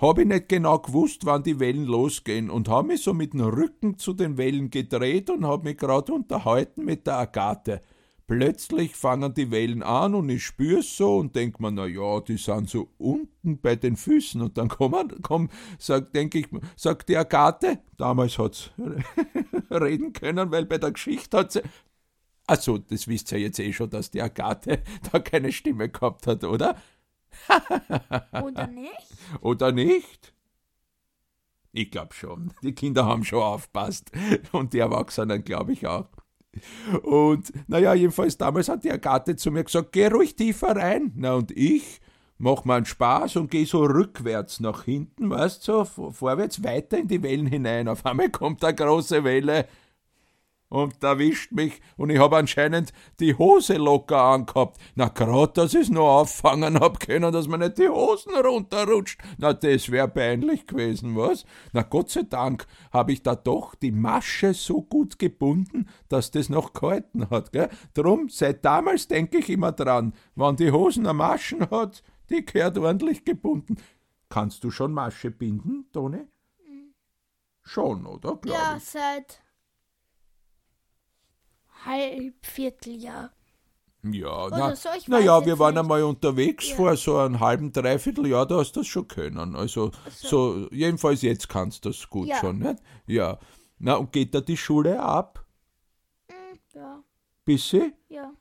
habe 0.01 0.23
ich 0.23 0.29
nicht 0.29 0.49
genau 0.49 0.79
gewusst, 0.79 1.27
wann 1.27 1.43
die 1.43 1.61
Wellen 1.61 1.85
losgehen 1.85 2.49
und 2.49 2.69
habe 2.69 2.89
mich 2.89 3.03
so 3.03 3.13
mit 3.13 3.35
dem 3.35 3.43
Rücken 3.43 3.99
zu 3.99 4.15
den 4.15 4.39
Wellen 4.39 4.71
gedreht 4.71 5.29
und 5.29 5.47
habe 5.47 5.65
mich 5.65 5.77
gerade 5.77 6.13
unterhalten 6.13 6.85
mit 6.85 7.07
der 7.07 7.19
Agathe. 7.19 7.83
Plötzlich 8.27 8.95
fangen 8.95 9.35
die 9.35 9.51
Wellen 9.51 9.83
an 9.83 10.15
und 10.15 10.29
ich 10.29 10.45
spür's 10.45 10.97
so 10.97 11.17
und 11.17 11.35
denk 11.35 11.59
mir, 11.59 11.73
na 11.73 11.85
ja, 11.87 12.21
die 12.21 12.37
sind 12.37 12.71
so 12.71 12.89
unten 12.97 13.61
bei 13.61 13.75
den 13.75 13.97
Füßen 13.97 14.41
und 14.41 14.57
dann 14.57 14.69
kommen, 14.69 15.21
komm, 15.21 15.51
sag, 15.79 16.13
denk 16.13 16.37
ich, 16.37 16.47
sagt 16.77 17.09
die 17.09 17.17
Agathe, 17.17 17.81
damals 17.99 18.39
hat's 18.39 18.71
reden 19.71 20.13
können, 20.13 20.51
weil 20.53 20.65
bei 20.65 20.79
der 20.79 20.93
Geschichte 20.93 21.39
hat 21.39 21.53
sie, 21.53 21.63
ach 22.51 22.61
so, 22.61 22.79
das 22.79 23.07
wisst 23.07 23.31
ihr 23.33 23.39
jetzt 23.39 23.61
eh 23.61 23.73
schon, 23.73 23.91
dass 23.91 24.11
die 24.11 24.21
Agathe 24.21 24.83
da 25.13 25.21
keine 25.21 25.53
Stimme 25.53 25.89
gehabt 25.89 26.27
hat, 26.27 26.45
oder? 26.45 26.77
Oder 28.43 28.67
nicht? 28.67 29.07
Oder 29.41 29.71
nicht? 29.71 30.35
Ich 31.73 31.93
glaube 31.93 32.13
schon. 32.13 32.53
Die 32.63 32.75
Kinder 32.75 33.07
haben 33.07 33.23
schon 33.23 33.43
aufpasst. 33.43 34.11
Und 34.51 34.73
die 34.73 34.81
Erwachsenen, 34.81 35.45
glaube 35.45 35.73
ich, 35.73 35.87
auch. 35.87 36.09
Und 37.05 37.53
naja, 37.69 37.95
jedenfalls 37.95 38.37
damals 38.37 38.69
hat 38.69 38.83
die 38.83 38.91
Agathe 38.91 39.37
zu 39.37 39.53
mir 39.53 39.63
gesagt, 39.63 39.93
geh 39.93 40.09
ruhig 40.09 40.35
tiefer 40.35 40.75
rein. 40.75 41.13
Na 41.15 41.35
und 41.35 41.53
ich 41.53 42.01
mach 42.39 42.65
mir 42.65 42.75
einen 42.75 42.87
Spaß 42.87 43.37
und 43.37 43.53
geh 43.53 43.65
so 43.65 43.85
rückwärts 43.85 44.59
nach 44.59 44.83
hinten, 44.83 45.31
weißt 45.31 45.69
du, 45.69 45.85
so 45.85 46.11
vorwärts 46.11 46.65
weiter 46.65 46.99
in 46.99 47.07
die 47.07 47.23
Wellen 47.23 47.47
hinein. 47.47 47.87
Auf 47.87 48.05
einmal 48.05 48.31
kommt 48.31 48.65
eine 48.65 48.75
große 48.75 49.23
Welle 49.23 49.69
und 50.71 51.03
erwischt 51.03 51.53
mich 51.53 51.83
und 51.97 52.11
ich 52.11 52.19
hab 52.19 52.33
anscheinend 52.33 52.93
die 53.19 53.35
Hose 53.35 53.75
locker 53.75 54.23
angehabt. 54.23 54.79
Na 54.95 55.09
grad, 55.09 55.59
dass 55.59 55.75
ich's 55.75 55.91
nur 55.91 56.09
auffangen 56.09 56.81
hab 56.81 57.01
können, 57.01 57.33
dass 57.33 57.49
mir 57.49 57.59
nicht 57.59 57.79
die 57.79 57.89
Hosen 57.89 58.33
runterrutscht. 58.35 59.21
Na, 59.37 59.53
das 59.53 59.91
wär 59.91 60.07
peinlich 60.09 60.67
gewesen, 60.67 61.17
was? 61.17 61.45
Na 61.73 61.83
Gott 61.83 62.11
sei 62.11 62.23
Dank 62.23 62.67
hab 62.93 63.11
ich 63.11 63.23
da 63.23 63.35
doch 63.35 63.75
die 63.75 63.91
Masche 63.93 64.55
so 64.55 64.81
gut 64.83 65.19
gebunden, 65.19 65.89
dass 66.09 66.31
das 66.31 66.49
noch 66.49 66.73
gehalten 66.73 67.29
hat, 67.31 67.53
gell? 67.53 67.69
Drum, 67.93 68.29
seit 68.29 68.65
damals 68.65 69.09
denk 69.09 69.35
ich 69.35 69.51
immer 69.51 69.73
dran, 69.73 70.15
wann 70.37 70.57
die 70.57 70.71
Hosen 70.71 71.05
eine 71.07 71.15
Maschen 71.15 71.69
hat, 71.71 72.03
die 72.31 72.47
gehört 72.47 72.79
ordentlich 72.79 73.25
gebunden. 73.25 73.77
Kannst 74.29 74.63
du 74.63 74.71
schon 74.71 74.93
Masche 74.93 75.33
binden, 75.33 75.87
Toni? 75.93 76.21
Schon, 77.63 78.07
oder? 78.07 78.37
Glaub 78.37 78.47
Ja, 78.47 78.77
ich. 78.77 78.85
seit 78.85 79.43
Halbvierteljahr. 81.85 83.31
Ja, 84.03 84.49
na, 84.51 84.75
so, 84.77 84.89
ich 84.97 85.09
na 85.09 85.19
weiß 85.19 85.25
ja, 85.27 85.37
jetzt 85.39 85.47
wir 85.47 85.59
waren 85.59 85.75
nicht. 85.75 85.81
einmal 85.83 86.03
unterwegs 86.05 86.71
Ja. 86.71 86.77
vor 86.77 86.97
so 86.97 87.19
einem 87.19 87.39
halben, 87.41 87.71
dreiviertel 87.71 88.27
Jahr, 88.29 88.47
da 88.47 88.57
hast 88.59 88.73
du 88.73 88.81
das 88.81 88.87
schon 88.87 89.07
können. 89.09 89.55
Also, 89.55 89.91
so, 90.09 90.69
jedenfalls 90.71 91.21
jetzt 91.21 91.49
kannst 91.51 91.85
du 91.85 91.91
das 91.91 92.09
gut 92.09 92.29
Ja. 92.29 92.37
schon, 92.41 92.59
nicht? 92.61 92.83
Ja. 93.07 93.39
Na, 93.79 93.97
und 93.97 94.11
geht 94.13 94.35
da 94.35 94.41
die 94.41 94.57
Schule 94.57 95.01
ab? 95.01 95.45
Ja, 96.75 97.03
Bisschen? 97.45 97.93
ja. 98.09 98.33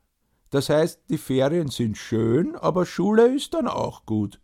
Das 0.50 0.68
heißt, 0.70 1.02
die 1.10 1.18
Ferien 1.18 1.68
sind 1.68 1.96
schön, 1.98 2.56
aber 2.56 2.86
Schule 2.86 3.26
ist 3.34 3.52
dann 3.54 3.68
auch 3.68 4.04
gut. 4.06 4.40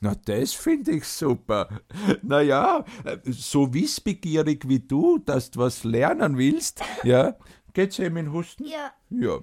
Na, 0.00 0.14
das 0.14 0.52
finde 0.54 0.92
ich 0.92 1.04
super. 1.04 1.80
Na 2.22 2.40
ja, 2.40 2.84
äh, 3.04 3.18
so 3.26 3.74
wissbegierig 3.74 4.68
wie 4.68 4.78
du, 4.80 5.18
dass 5.18 5.50
du 5.50 5.58
was 5.60 5.82
lernen 5.84 6.38
willst, 6.38 6.80
ja, 7.02 7.34
geht's 7.78 7.98
eben 8.00 8.16
in 8.16 8.32
Husten? 8.32 8.64
Ja, 8.64 8.92
Ja. 9.10 9.38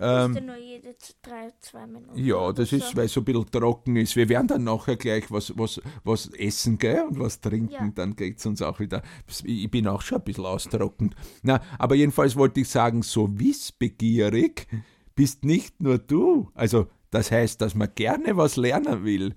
Ähm, 0.00 0.32
musste 0.32 0.44
nur 0.46 0.56
jede 0.56 0.96
drei, 1.22 1.52
zwei 1.60 1.86
Minuten. 1.86 2.18
Ja, 2.18 2.52
das 2.52 2.72
ist, 2.72 2.90
so. 2.90 2.96
weil 2.96 3.06
es 3.06 3.12
so 3.12 3.20
ein 3.20 3.24
bisschen 3.24 3.50
trocken 3.50 3.94
ist. 3.96 4.16
Wir 4.16 4.28
werden 4.28 4.48
dann 4.48 4.64
nachher 4.64 4.96
gleich 4.96 5.30
was, 5.30 5.56
was, 5.56 5.80
was 6.02 6.26
essen, 6.34 6.78
gell? 6.78 7.06
Und 7.08 7.20
was 7.20 7.40
trinken, 7.40 7.72
Ja. 7.72 7.90
dann 7.94 8.16
geht's 8.16 8.44
uns 8.46 8.62
auch 8.62 8.80
wieder. 8.80 9.02
Ich 9.44 9.70
bin 9.70 9.86
auch 9.86 10.02
schon 10.02 10.18
ein 10.18 10.24
bisschen 10.24 10.44
austrocknet. 10.46 11.14
Na, 11.42 11.60
aber 11.78 11.94
jedenfalls 11.94 12.34
wollte 12.34 12.60
ich 12.60 12.68
sagen, 12.68 13.02
so 13.02 13.28
wissbegierig 13.38 14.66
bist 15.14 15.44
nicht 15.44 15.80
nur 15.80 15.98
du. 15.98 16.50
Also, 16.54 16.88
das 17.10 17.30
heißt, 17.30 17.60
dass 17.60 17.74
man 17.74 17.88
gerne 17.94 18.36
was 18.36 18.56
lernen 18.56 19.04
will, 19.04 19.34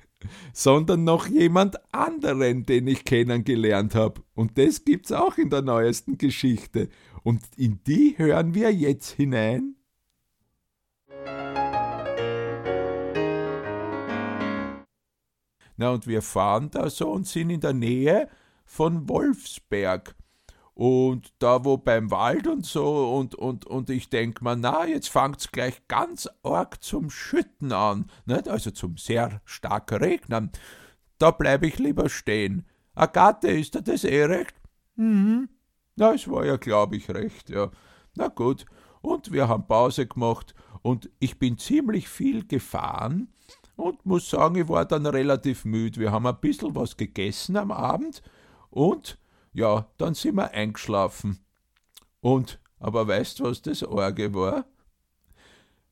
sondern 0.54 1.04
noch 1.04 1.28
jemand 1.28 1.78
anderen, 1.94 2.66
den 2.66 2.88
ich 2.88 3.06
kennengelernt 3.06 3.96
habe. 3.96 4.22
Und 4.36 4.58
das 4.58 4.86
gibt's 4.86 5.12
auch 5.12 5.38
in 5.38 5.50
der 5.50 5.62
neuesten 5.62 6.18
Geschichte. 6.18 6.90
Und 7.24 7.42
in 7.58 7.80
die 7.86 8.16
hören 8.18 8.54
wir 8.54 8.74
jetzt 8.74 9.12
hinein. 9.12 9.76
Na, 15.78 15.90
und 15.90 16.06
wir 16.06 16.22
fahren 16.22 16.70
da 16.72 16.90
so 16.90 17.10
und 17.10 17.28
sind 17.28 17.50
in 17.50 17.60
der 17.60 17.74
Nähe 17.74 18.30
von 18.66 19.10
Wolfsberg. 19.10 20.16
Und 20.82 21.32
da 21.38 21.64
wo 21.64 21.78
beim 21.78 22.10
Wald 22.10 22.48
und 22.48 22.66
so, 22.66 23.16
und, 23.16 23.36
und, 23.36 23.68
und 23.68 23.92
ich 23.92 24.10
denk 24.10 24.42
mir, 24.42 24.56
na, 24.56 24.88
jetzt 24.88 25.10
fangt's 25.10 25.52
gleich 25.52 25.88
ganz 25.88 26.28
arg 26.42 26.84
zum 26.84 27.12
Schütten 27.12 27.72
an, 27.72 28.10
nicht? 28.26 28.48
also 28.48 28.72
zum 28.72 28.98
sehr 28.98 29.42
stark 29.46 29.92
Regnen. 29.92 30.52
Da 31.20 31.30
bleib 31.30 31.62
ich 31.62 31.78
lieber 31.78 32.10
stehen. 32.10 32.66
Agathe, 32.96 33.50
ist 33.50 33.76
dir 33.76 33.84
das 33.84 34.04
eh 34.06 34.24
recht? 34.24 34.56
Mhm. 34.96 35.50
Na, 35.98 36.16
es 36.16 36.28
war 36.28 36.48
ja, 36.48 36.58
glaub 36.58 36.94
ich, 36.94 37.12
recht, 37.12 37.52
ja. 37.52 37.70
Na 38.16 38.30
gut. 38.30 38.66
Und 39.04 39.32
wir 39.32 39.48
haben 39.48 39.68
Pause 39.68 40.08
gemacht 40.08 40.56
und 40.82 41.12
ich 41.20 41.38
bin 41.38 41.60
ziemlich 41.60 42.10
viel 42.10 42.48
gefahren 42.48 43.32
und 43.76 44.04
muss 44.04 44.32
sagen, 44.32 44.56
ich 44.56 44.68
war 44.68 44.86
dann 44.86 45.06
relativ 45.06 45.64
müde. 45.64 46.00
Wir 46.00 46.12
haben 46.12 46.26
ein 46.26 46.42
bisschen 46.42 46.74
was 46.74 46.98
gegessen 46.98 47.56
am 47.56 47.70
Abend 47.70 48.24
und 48.72 49.20
ja, 49.54 49.88
dann 49.98 50.14
sind 50.14 50.36
wir 50.36 50.52
eingeschlafen. 50.52 51.44
Und, 52.22 52.60
aber 52.80 53.08
weißt 53.08 53.40
du, 53.40 53.44
was 53.46 53.62
das 53.62 53.84
Orge 53.84 54.34
war? 54.34 54.66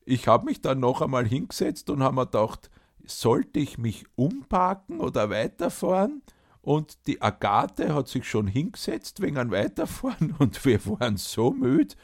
Ich 0.05 0.27
habe 0.27 0.45
mich 0.45 0.61
dann 0.61 0.79
noch 0.79 1.01
einmal 1.01 1.27
hingesetzt 1.27 1.89
und 1.89 2.01
habe 2.01 2.15
mir 2.15 2.25
gedacht, 2.25 2.69
sollte 3.05 3.59
ich 3.59 3.77
mich 3.77 4.05
umparken 4.15 4.99
oder 4.99 5.29
weiterfahren? 5.29 6.21
Und 6.61 7.07
die 7.07 7.21
Agathe 7.21 7.93
hat 7.93 8.07
sich 8.07 8.27
schon 8.27 8.47
hingesetzt 8.47 9.21
wegen 9.21 9.37
ein 9.37 9.51
Weiterfahren 9.51 10.35
und 10.39 10.63
wir 10.65 10.85
waren 10.85 11.17
so 11.17 11.51
müde, 11.51 11.95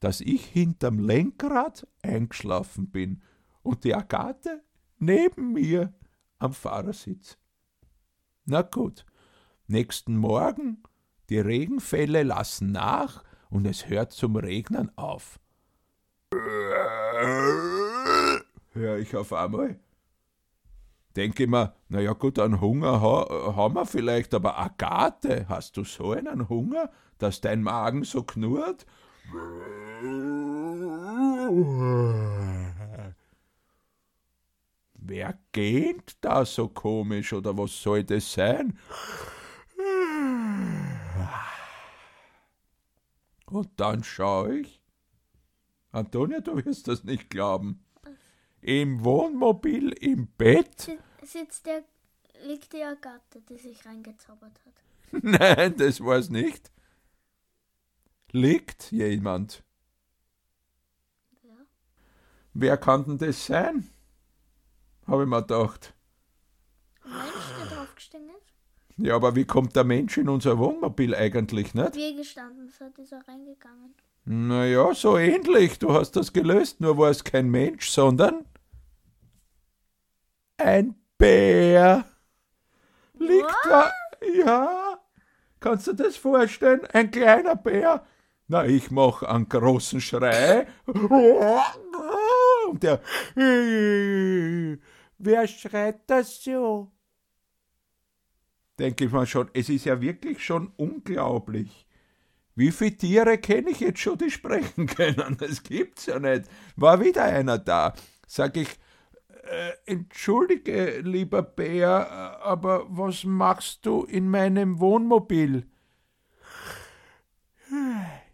dass 0.00 0.20
ich 0.20 0.44
hinterm 0.44 0.98
Lenkrad 0.98 1.86
eingeschlafen 2.02 2.90
bin 2.90 3.22
und 3.62 3.84
die 3.84 3.94
Agathe 3.94 4.62
neben 4.98 5.52
mir 5.52 5.92
am 6.38 6.54
Fahrersitz. 6.54 7.38
Na 8.46 8.62
gut, 8.62 9.04
nächsten 9.66 10.16
Morgen, 10.16 10.82
die 11.30 11.38
Regenfälle 11.38 12.24
lassen 12.24 12.72
nach 12.72 13.24
und 13.48 13.66
es 13.66 13.88
hört 13.88 14.12
zum 14.12 14.36
Regnen 14.36 14.90
auf. 14.96 15.38
Hör 18.72 18.98
ich 18.98 19.16
auf 19.16 19.32
einmal. 19.32 19.78
Denke 21.16 21.48
mir, 21.48 21.74
na 21.88 22.00
ja 22.00 22.12
gut, 22.12 22.38
einen 22.38 22.60
Hunger 22.60 23.00
ha, 23.00 23.54
haben 23.56 23.74
wir 23.74 23.86
vielleicht, 23.86 24.32
aber 24.34 24.58
Agathe, 24.58 25.46
hast 25.48 25.76
du 25.76 25.84
so 25.84 26.12
einen 26.12 26.48
Hunger, 26.48 26.90
dass 27.18 27.40
dein 27.40 27.62
Magen 27.62 28.04
so 28.04 28.22
knurrt? 28.22 28.86
Wer 34.94 35.38
gähnt 35.50 36.16
da 36.20 36.44
so 36.44 36.68
komisch 36.68 37.32
oder 37.32 37.58
was 37.58 37.82
soll 37.82 38.04
das 38.04 38.32
sein? 38.32 38.78
Und 43.50 43.68
dann 43.80 44.04
schaue 44.04 44.60
ich. 44.60 44.80
Antonia, 45.92 46.40
du 46.40 46.64
wirst 46.64 46.86
das 46.88 47.02
nicht 47.04 47.30
glauben. 47.30 47.84
Im 48.60 49.04
Wohnmobil 49.04 49.90
im 49.92 50.28
Bett? 50.28 50.80
Si- 50.82 50.98
Sitzt 51.22 51.66
der, 51.66 51.82
liegt 52.46 52.72
die 52.72 52.82
Agathe, 52.82 53.40
die 53.48 53.58
sich 53.58 53.84
reingezaubert 53.84 54.58
hat. 54.64 54.74
Nein, 55.22 55.76
das 55.76 56.00
war's 56.00 56.30
nicht. 56.30 56.70
Liegt 58.32 58.92
jemand? 58.92 59.64
Ja. 61.42 61.56
Wer 62.54 62.76
kann 62.76 63.04
denn 63.04 63.18
das 63.18 63.44
sein? 63.46 63.90
Habe 65.06 65.24
ich 65.24 65.28
mir 65.28 65.40
gedacht. 65.42 65.94
Ein 67.02 67.10
Mensch, 67.10 67.56
der 67.58 67.76
draufgestiegen 67.76 68.28
ist. 68.30 68.49
Ja, 69.02 69.16
aber 69.16 69.34
wie 69.34 69.44
kommt 69.44 69.74
der 69.76 69.84
Mensch 69.84 70.18
in 70.18 70.28
unser 70.28 70.58
Wohnmobil 70.58 71.14
eigentlich, 71.14 71.74
nicht? 71.74 71.96
Wie 71.96 72.10
er 72.10 72.16
gestanden 72.16 72.68
ist, 72.68 72.80
ist 72.98 73.12
er 73.12 73.26
reingegangen. 73.26 73.94
Naja, 74.24 74.92
so 74.94 75.16
ähnlich. 75.16 75.78
Du 75.78 75.92
hast 75.92 76.12
das 76.12 76.32
gelöst, 76.32 76.80
nur 76.80 76.98
war 76.98 77.10
es 77.10 77.24
kein 77.24 77.48
Mensch, 77.48 77.88
sondern 77.88 78.44
ein 80.58 80.94
Bär. 81.16 82.04
Liegt 83.18 83.56
da. 83.64 83.90
Ja. 84.36 84.98
Kannst 85.58 85.86
du 85.86 85.94
das 85.94 86.16
vorstellen? 86.16 86.86
Ein 86.92 87.10
kleiner 87.10 87.56
Bär. 87.56 88.04
Na, 88.48 88.66
ich 88.66 88.90
mach 88.90 89.22
einen 89.22 89.48
großen 89.48 90.00
Schrei. 90.00 90.66
Und 90.86 92.82
der. 92.82 93.00
Wer 95.18 95.46
schreit 95.46 96.00
das 96.06 96.42
so? 96.42 96.90
Denke 98.80 99.04
ich 99.04 99.12
mal 99.12 99.26
schon, 99.26 99.50
es 99.52 99.68
ist 99.68 99.84
ja 99.84 100.00
wirklich 100.00 100.44
schon 100.44 100.72
unglaublich. 100.76 101.86
Wie 102.54 102.72
viele 102.72 102.96
Tiere 102.96 103.38
kenne 103.38 103.70
ich 103.70 103.80
jetzt 103.80 104.00
schon, 104.00 104.18
die 104.18 104.30
sprechen 104.30 104.86
können? 104.96 105.36
Das 105.38 105.62
gibt's 105.62 106.06
ja 106.06 106.18
nicht. 106.18 106.46
War 106.76 107.00
wieder 107.00 107.24
einer 107.24 107.58
da. 107.58 107.94
Sag 108.26 108.56
ich, 108.56 108.68
äh, 109.28 109.72
entschuldige, 109.86 111.00
lieber 111.00 111.42
Bär, 111.42 112.40
aber 112.42 112.86
was 112.88 113.24
machst 113.24 113.84
du 113.86 114.04
in 114.04 114.30
meinem 114.30 114.80
Wohnmobil? 114.80 115.66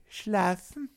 Schlafen. 0.09 0.91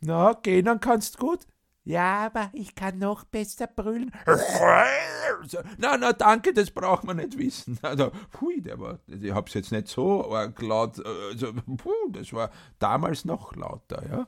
Na, 0.00 0.32
gehen 0.34 0.64
dann 0.64 0.80
kannst 0.80 1.18
gut. 1.18 1.46
Ja, 1.84 2.26
aber 2.26 2.50
ich 2.52 2.74
kann 2.74 2.98
noch 2.98 3.24
besser 3.24 3.66
brüllen. 3.66 4.12
Na, 5.78 5.96
na, 5.96 6.12
danke, 6.12 6.52
das 6.52 6.70
braucht 6.70 7.04
man 7.04 7.16
nicht 7.16 7.36
wissen. 7.36 7.78
Also, 7.82 8.12
pui, 8.30 8.60
der 8.60 8.78
war, 8.78 9.00
ich 9.06 9.32
hab's 9.32 9.54
jetzt 9.54 9.72
nicht 9.72 9.88
so 9.88 10.32
laut, 10.60 11.04
also, 11.04 11.52
puh, 11.76 11.90
das 12.10 12.32
war 12.32 12.50
damals 12.78 13.24
noch 13.24 13.56
lauter, 13.56 14.02
ja. 14.08 14.26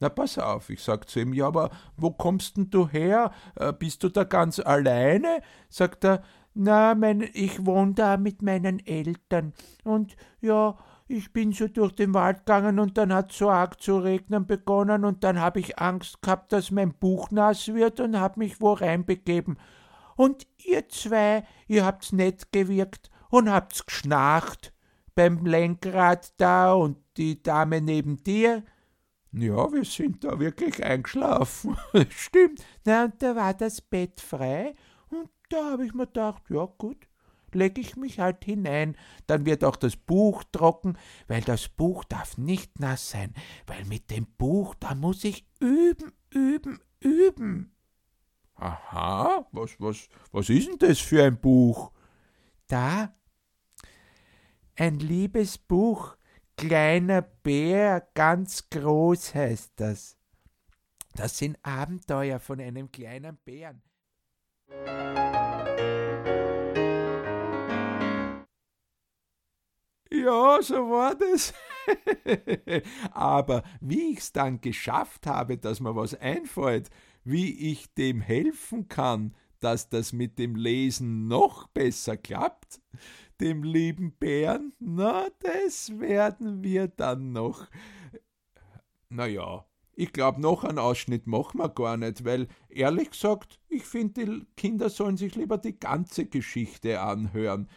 Na, 0.00 0.08
pass 0.08 0.38
auf, 0.38 0.68
ich 0.70 0.82
sag 0.82 1.08
zu 1.08 1.20
ihm, 1.20 1.32
ja, 1.32 1.46
aber 1.46 1.70
wo 1.96 2.10
kommst 2.10 2.56
denn 2.56 2.70
du 2.70 2.88
her? 2.88 3.32
Äh, 3.54 3.72
bist 3.72 4.02
du 4.02 4.08
da 4.08 4.24
ganz 4.24 4.58
alleine? 4.58 5.42
Sagt 5.68 6.04
er, 6.04 6.22
na, 6.54 6.94
mein, 6.94 7.22
ich 7.32 7.64
wohne 7.64 7.94
da 7.94 8.16
mit 8.16 8.42
meinen 8.42 8.84
Eltern. 8.84 9.52
Und 9.84 10.16
ja, 10.40 10.76
ich 11.10 11.32
bin 11.32 11.52
so 11.52 11.66
durch 11.66 11.92
den 11.92 12.14
Wald 12.14 12.38
gegangen 12.38 12.78
und 12.78 12.96
dann 12.96 13.12
hat 13.12 13.32
so 13.32 13.50
arg 13.50 13.82
zu 13.82 13.98
regnen 13.98 14.46
begonnen 14.46 15.04
und 15.04 15.24
dann 15.24 15.40
habe 15.40 15.58
ich 15.58 15.78
Angst 15.78 16.22
gehabt, 16.22 16.52
dass 16.52 16.70
mein 16.70 16.94
Buch 16.94 17.30
nass 17.32 17.74
wird 17.74 17.98
und 17.98 18.18
habe 18.18 18.38
mich 18.38 18.60
wo 18.60 18.72
reinbegeben. 18.72 19.58
Und 20.16 20.46
ihr 20.58 20.88
zwei, 20.88 21.44
ihr 21.66 21.84
habt's 21.84 22.12
nett 22.12 22.52
gewirkt 22.52 23.10
und 23.28 23.50
habt's 23.50 23.86
geschnarcht 23.86 24.72
beim 25.16 25.44
Lenkrad 25.44 26.32
da 26.36 26.74
und 26.74 26.98
die 27.16 27.42
Dame 27.42 27.80
neben 27.80 28.22
dir. 28.22 28.62
Ja, 29.32 29.72
wir 29.72 29.84
sind 29.84 30.22
da 30.22 30.38
wirklich 30.38 30.84
eingeschlafen. 30.84 31.76
Stimmt. 32.10 32.64
Na, 32.84 33.06
und 33.06 33.20
da 33.20 33.34
war 33.34 33.54
das 33.54 33.80
Bett 33.80 34.20
frei 34.20 34.74
und 35.08 35.28
da 35.48 35.72
habe 35.72 35.86
ich 35.86 35.92
mir 35.92 36.06
gedacht, 36.06 36.44
ja 36.50 36.66
gut, 36.78 37.08
lege 37.54 37.80
ich 37.80 37.96
mich 37.96 38.18
halt 38.18 38.44
hinein, 38.44 38.96
dann 39.26 39.46
wird 39.46 39.64
auch 39.64 39.76
das 39.76 39.96
Buch 39.96 40.44
trocken, 40.52 40.98
weil 41.28 41.42
das 41.42 41.68
Buch 41.68 42.04
darf 42.04 42.38
nicht 42.38 42.78
nass 42.80 43.10
sein, 43.10 43.34
weil 43.66 43.84
mit 43.84 44.10
dem 44.10 44.26
Buch, 44.38 44.74
da 44.74 44.94
muss 44.94 45.24
ich 45.24 45.46
üben, 45.60 46.12
üben, 46.30 46.80
üben. 47.00 47.74
Aha, 48.54 49.46
was, 49.52 49.80
was, 49.80 50.08
was 50.32 50.50
ist 50.50 50.68
denn 50.68 50.78
das 50.78 50.98
für 50.98 51.24
ein 51.24 51.40
Buch? 51.40 51.92
Da, 52.68 53.14
ein 54.76 54.98
liebes 54.98 55.58
Buch, 55.58 56.16
kleiner 56.56 57.22
Bär, 57.22 58.06
ganz 58.14 58.68
groß 58.70 59.34
heißt 59.34 59.72
das. 59.76 60.16
Das 61.14 61.38
sind 61.38 61.58
Abenteuer 61.62 62.38
von 62.38 62.60
einem 62.60 62.90
kleinen 62.90 63.36
Bären. 63.38 63.82
Ja, 70.12 70.58
so 70.60 70.74
war 70.90 71.14
das. 71.14 71.54
Aber 73.12 73.62
wie 73.80 74.12
ich's 74.12 74.32
dann 74.32 74.60
geschafft 74.60 75.26
habe, 75.26 75.56
dass 75.56 75.80
mir 75.80 75.94
was 75.94 76.14
einfällt, 76.14 76.90
wie 77.24 77.70
ich 77.70 77.94
dem 77.94 78.20
helfen 78.20 78.88
kann, 78.88 79.34
dass 79.60 79.88
das 79.88 80.12
mit 80.12 80.38
dem 80.38 80.56
Lesen 80.56 81.28
noch 81.28 81.68
besser 81.68 82.16
klappt, 82.16 82.80
dem 83.40 83.62
lieben 83.62 84.12
Bären, 84.12 84.72
na, 84.78 85.28
das 85.40 85.98
werden 85.98 86.64
wir 86.64 86.88
dann 86.88 87.32
noch. 87.32 87.68
Na 89.10 89.26
ja, 89.26 89.64
ich 89.94 90.12
glaube, 90.12 90.40
noch 90.40 90.64
einen 90.64 90.78
Ausschnitt 90.78 91.26
machen 91.26 91.58
wir 91.58 91.68
gar 91.68 91.96
nicht, 91.96 92.24
weil 92.24 92.48
ehrlich 92.68 93.10
gesagt, 93.10 93.60
ich 93.68 93.84
finde, 93.84 94.24
die 94.24 94.46
Kinder 94.56 94.88
sollen 94.88 95.16
sich 95.16 95.34
lieber 95.34 95.58
die 95.58 95.78
ganze 95.78 96.26
Geschichte 96.26 97.00
anhören 97.00 97.68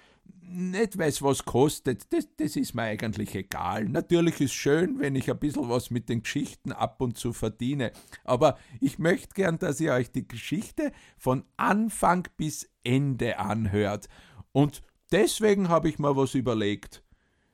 nicht 0.54 0.98
weiß, 0.98 1.22
was 1.24 1.46
kostet, 1.46 2.14
das, 2.14 2.28
das 2.38 2.56
ist 2.56 2.76
mir 2.76 2.84
eigentlich 2.84 3.34
egal. 3.34 3.86
Natürlich 3.86 4.40
ist 4.40 4.54
schön, 4.54 5.00
wenn 5.00 5.16
ich 5.16 5.30
ein 5.30 5.40
bisschen 5.40 5.70
was 5.70 5.90
mit 5.90 6.10
den 6.10 6.22
Geschichten 6.22 6.72
ab 6.72 7.02
und 7.02 7.18
zu 7.18 7.34
verdiene, 7.34 7.92
aber 8.24 8.58
ich 8.80 9.00
möchte 9.00 9.34
gern, 9.34 9.58
dass 9.58 9.80
ihr 9.80 9.94
euch 9.94 10.12
die 10.12 10.28
Geschichte 10.28 10.92
von 11.18 11.44
Anfang 11.58 12.28
bis 12.38 12.70
Ende 12.84 13.40
anhört. 13.40 14.08
Und 14.52 14.82
deswegen 15.12 15.70
habe 15.70 15.90
ich 15.90 15.98
mir 15.98 16.16
was 16.16 16.36
überlegt. 16.36 17.04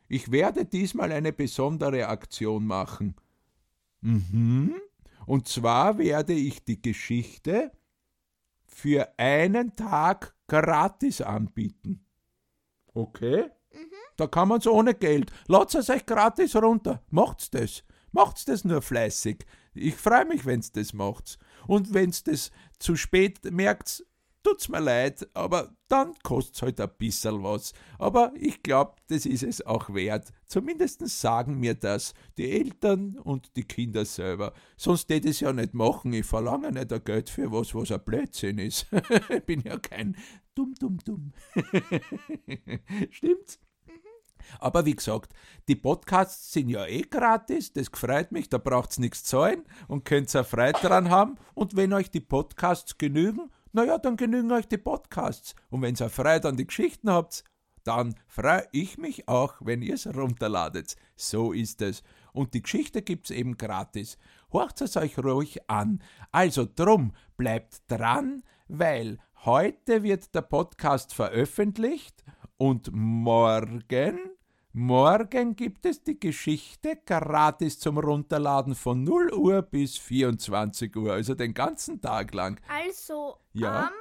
Ich 0.10 0.32
werde 0.32 0.65
diesmal 0.65 1.12
eine 1.12 1.32
besondere 1.32 2.08
Aktion 2.08 2.65
machen. 2.65 3.15
Mhm. 4.01 4.75
Und 5.25 5.47
zwar 5.47 5.99
werde 5.99 6.34
ich 6.34 6.65
die 6.65 6.82
Geschichte 6.82 7.71
für 8.65 9.08
einen 9.17 9.75
Tag 9.75 10.36
gratis 10.47 11.21
anbieten. 11.21 12.03
Okay. 12.99 13.49
Mhm. 13.71 13.91
Da 14.17 14.27
kann 14.27 14.49
man's 14.49 14.67
ohne 14.67 14.93
Geld. 14.93 15.31
Lasst 15.47 15.75
es 15.75 15.89
euch 15.89 16.05
gratis 16.05 16.55
runter. 16.55 17.01
Macht's 17.09 17.49
das. 17.49 17.83
Macht's 18.12 18.45
das 18.45 18.65
nur 18.65 18.81
fleißig. 18.81 19.45
Ich 19.73 19.95
freue 19.95 20.25
mich, 20.25 20.45
wenn's 20.45 20.71
das 20.71 20.93
macht. 20.93 21.38
Und 21.67 21.93
wenn's 21.93 22.23
das 22.23 22.51
zu 22.79 22.95
spät 22.95 23.39
merkt, 23.51 24.03
tut's 24.43 24.69
mir 24.69 24.79
leid, 24.79 25.27
aber 25.33 25.75
dann 25.88 26.13
kostet's 26.23 26.62
halt 26.62 26.81
ein 26.81 26.89
bisschen 26.97 27.43
was. 27.43 27.73
Aber 27.97 28.31
ich 28.35 28.63
glaube, 28.63 28.95
das 29.07 29.25
ist 29.25 29.43
es 29.43 29.65
auch 29.65 29.93
wert. 29.93 30.31
Zumindest 30.45 31.07
sagen 31.07 31.59
mir 31.59 31.75
das 31.75 32.13
die 32.38 32.51
Eltern 32.51 33.17
und 33.17 33.55
die 33.55 33.63
Kinder 33.63 34.05
selber. 34.05 34.53
Sonst 34.77 35.07
tät 35.07 35.25
es 35.25 35.39
ja 35.39 35.53
nicht 35.53 35.73
machen. 35.73 36.13
Ich 36.13 36.25
verlange 36.25 36.71
nicht 36.71 36.91
ein 36.91 37.03
Geld 37.03 37.29
für 37.29 37.51
was, 37.51 37.75
was 37.75 37.91
ein 37.91 38.03
Blödsinn 38.03 38.59
ist. 38.59 38.88
ich 39.29 39.43
bin 39.43 39.62
ja 39.62 39.77
kein 39.77 40.15
dumm, 40.59 40.75
dumm, 40.75 40.97
dumm. 41.05 41.33
Stimmt's? 43.11 43.59
Aber 44.59 44.85
wie 44.85 44.95
gesagt, 44.95 45.33
die 45.67 45.75
Podcasts 45.75 46.51
sind 46.51 46.69
ja 46.69 46.85
eh 46.85 47.03
gratis, 47.03 47.71
das 47.71 47.87
freut 47.93 48.31
mich, 48.31 48.49
da 48.49 48.57
braucht's 48.57 48.97
nichts 48.97 49.23
zahlen 49.23 49.63
und 49.87 50.05
könnt 50.05 50.33
ihr 50.33 50.43
Freude 50.43 50.79
dran 50.81 51.09
haben. 51.09 51.35
Und 51.53 51.75
wenn 51.75 51.93
euch 51.93 52.09
die 52.09 52.19
Podcasts 52.19 52.97
genügen, 52.97 53.51
naja, 53.71 53.97
dann 53.97 54.17
genügen 54.17 54.51
euch 54.51 54.67
die 54.67 54.77
Podcasts. 54.77 55.55
Und 55.69 55.81
wenn 55.81 55.95
ihr 55.95 56.09
Freude 56.09 56.47
an 56.47 56.57
die 56.57 56.67
Geschichten 56.67 57.11
habt, 57.11 57.43
dann 57.83 58.15
freue 58.27 58.67
ich 58.71 58.97
mich 58.97 59.27
auch, 59.27 59.55
wenn 59.61 59.81
ihr 59.81 59.93
es 59.93 60.07
runterladet. 60.07 60.95
So 61.15 61.53
ist 61.53 61.81
es. 61.81 62.03
Und 62.33 62.53
die 62.53 62.61
Geschichte 62.61 63.01
gibt's 63.01 63.29
eben 63.29 63.57
gratis. 63.57 64.17
Horcht 64.51 64.81
es 64.81 64.97
euch 64.97 65.17
ruhig 65.19 65.69
an. 65.69 66.01
Also 66.31 66.67
drum, 66.73 67.13
bleibt 67.37 67.83
dran, 67.87 68.43
weil 68.67 69.19
heute 69.45 70.04
wird 70.04 70.34
der 70.36 70.41
Podcast 70.41 71.13
veröffentlicht 71.13 72.23
und 72.58 72.89
morgen 72.93 74.19
Morgen 74.71 75.56
gibt 75.56 75.88
es 75.88 76.04
die 76.04 76.19
Geschichte 76.19 76.95
gratis 77.04 77.80
zum 77.80 77.97
Runterladen 77.97 78.75
von 78.75 79.04
0 79.04 79.34
Uhr 79.34 79.62
bis 79.63 79.97
24 79.97 80.95
Uhr, 80.95 81.13
also 81.13 81.34
den 81.34 81.56
ganzen 81.56 81.99
Tag 81.99 82.34
lang. 82.36 82.62
Also 82.67 83.38
Ja. 83.52 83.88
am 83.88 83.93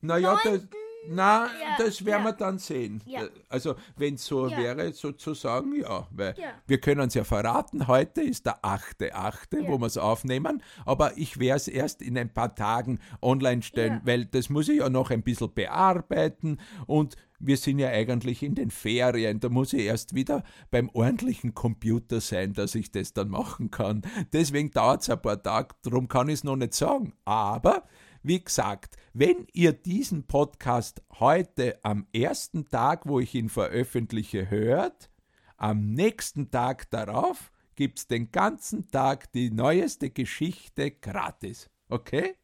Naja, 0.00 0.38
das, 0.42 0.62
9. 0.62 0.68
na, 1.08 1.46
Ja, 1.46 1.76
das 1.78 2.04
werden 2.04 2.24
ja. 2.24 2.30
wir 2.30 2.32
dann 2.32 2.58
sehen. 2.58 3.02
Ja. 3.06 3.22
Also, 3.48 3.74
wenn 3.96 4.14
es 4.14 4.26
so 4.26 4.50
wäre, 4.50 4.92
sozusagen, 4.92 5.74
ja. 5.80 6.06
Weil 6.10 6.34
wir 6.66 6.80
können 6.80 7.08
es 7.08 7.14
ja 7.14 7.24
verraten, 7.24 7.86
heute 7.86 8.20
ist 8.22 8.46
der 8.46 8.62
8.8., 8.64 9.62
Ja. 9.62 9.68
wo 9.68 9.78
wir 9.78 9.86
es 9.86 9.96
aufnehmen, 9.96 10.62
aber 10.84 11.16
ich 11.16 11.38
werde 11.38 11.56
es 11.56 11.68
erst 11.68 12.02
in 12.02 12.18
ein 12.18 12.32
paar 12.32 12.54
Tagen 12.54 12.98
online 13.22 13.62
stellen, 13.62 14.00
weil 14.04 14.26
das 14.26 14.50
muss 14.50 14.68
ich 14.68 14.78
ja 14.78 14.88
noch 14.88 15.10
ein 15.10 15.22
bisschen 15.22 15.52
bearbeiten 15.54 16.58
und 16.86 17.16
wir 17.42 17.56
sind 17.56 17.78
ja 17.78 17.88
eigentlich 17.88 18.42
in 18.42 18.54
den 18.54 18.70
Ferien, 18.70 19.40
da 19.40 19.48
muss 19.48 19.72
ich 19.72 19.84
erst 19.86 20.14
wieder 20.14 20.44
beim 20.70 20.90
ordentlichen 20.92 21.54
Computer 21.54 22.20
sein, 22.20 22.52
dass 22.52 22.74
ich 22.74 22.92
das 22.92 23.14
dann 23.14 23.30
machen 23.30 23.70
kann. 23.70 24.02
Deswegen 24.34 24.70
dauert 24.70 25.02
es 25.02 25.08
ein 25.10 25.22
paar 25.22 25.42
Tage, 25.42 25.74
darum 25.82 26.06
kann 26.06 26.28
ich 26.28 26.34
es 26.34 26.44
noch 26.44 26.56
nicht 26.56 26.74
sagen. 26.74 27.14
Aber 27.24 27.84
wie 28.22 28.42
gesagt, 28.42 28.96
wenn 29.12 29.46
ihr 29.52 29.72
diesen 29.72 30.26
Podcast 30.26 31.02
heute 31.18 31.78
am 31.82 32.06
ersten 32.12 32.68
Tag, 32.68 33.06
wo 33.06 33.20
ich 33.20 33.34
ihn 33.34 33.48
veröffentliche, 33.48 34.50
hört, 34.50 35.10
am 35.56 35.92
nächsten 35.92 36.50
Tag 36.50 36.90
darauf 36.90 37.52
gibt's 37.76 38.06
den 38.06 38.30
ganzen 38.30 38.88
Tag 38.90 39.32
die 39.32 39.50
neueste 39.50 40.10
Geschichte 40.10 40.90
gratis. 40.90 41.70
Okay? 41.88 42.36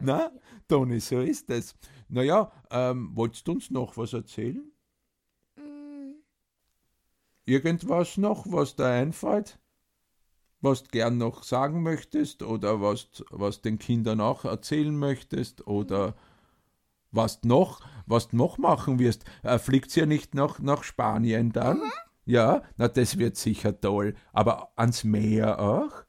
Na, 0.00 0.30
Toni, 0.68 1.00
so 1.00 1.20
ist 1.20 1.48
es. 1.50 1.74
Naja, 2.08 2.52
ähm, 2.70 3.10
wolltest 3.14 3.48
du 3.48 3.52
uns 3.52 3.70
noch 3.70 3.96
was 3.96 4.12
erzählen? 4.12 4.70
Mm, 5.56 6.12
Irgendwas 7.46 8.18
noch, 8.18 8.44
was 8.50 8.76
da 8.76 8.92
einfällt? 8.92 9.58
Was 10.60 10.84
du 10.84 10.90
gern 10.90 11.18
noch 11.18 11.42
sagen 11.42 11.82
möchtest 11.82 12.42
oder 12.42 12.80
was, 12.80 13.08
was 13.30 13.62
den 13.62 13.78
Kindern 13.78 14.20
auch 14.20 14.44
erzählen 14.44 14.96
möchtest 14.96 15.66
oder 15.66 16.14
was 17.10 17.42
noch, 17.44 17.80
was 18.06 18.28
du 18.28 18.36
noch 18.36 18.58
machen 18.58 18.98
wirst. 18.98 19.24
Äh, 19.42 19.58
fliegt 19.58 19.94
ja 19.96 20.06
nicht 20.06 20.34
nach, 20.34 20.58
nach 20.58 20.82
Spanien 20.82 21.52
dann? 21.52 21.78
Mhm. 21.78 21.92
Ja, 22.26 22.62
na 22.76 22.88
das 22.88 23.18
wird 23.18 23.36
sicher 23.36 23.80
toll. 23.80 24.14
Aber 24.32 24.72
ans 24.76 25.04
Meer 25.04 25.58
auch? 25.60 26.04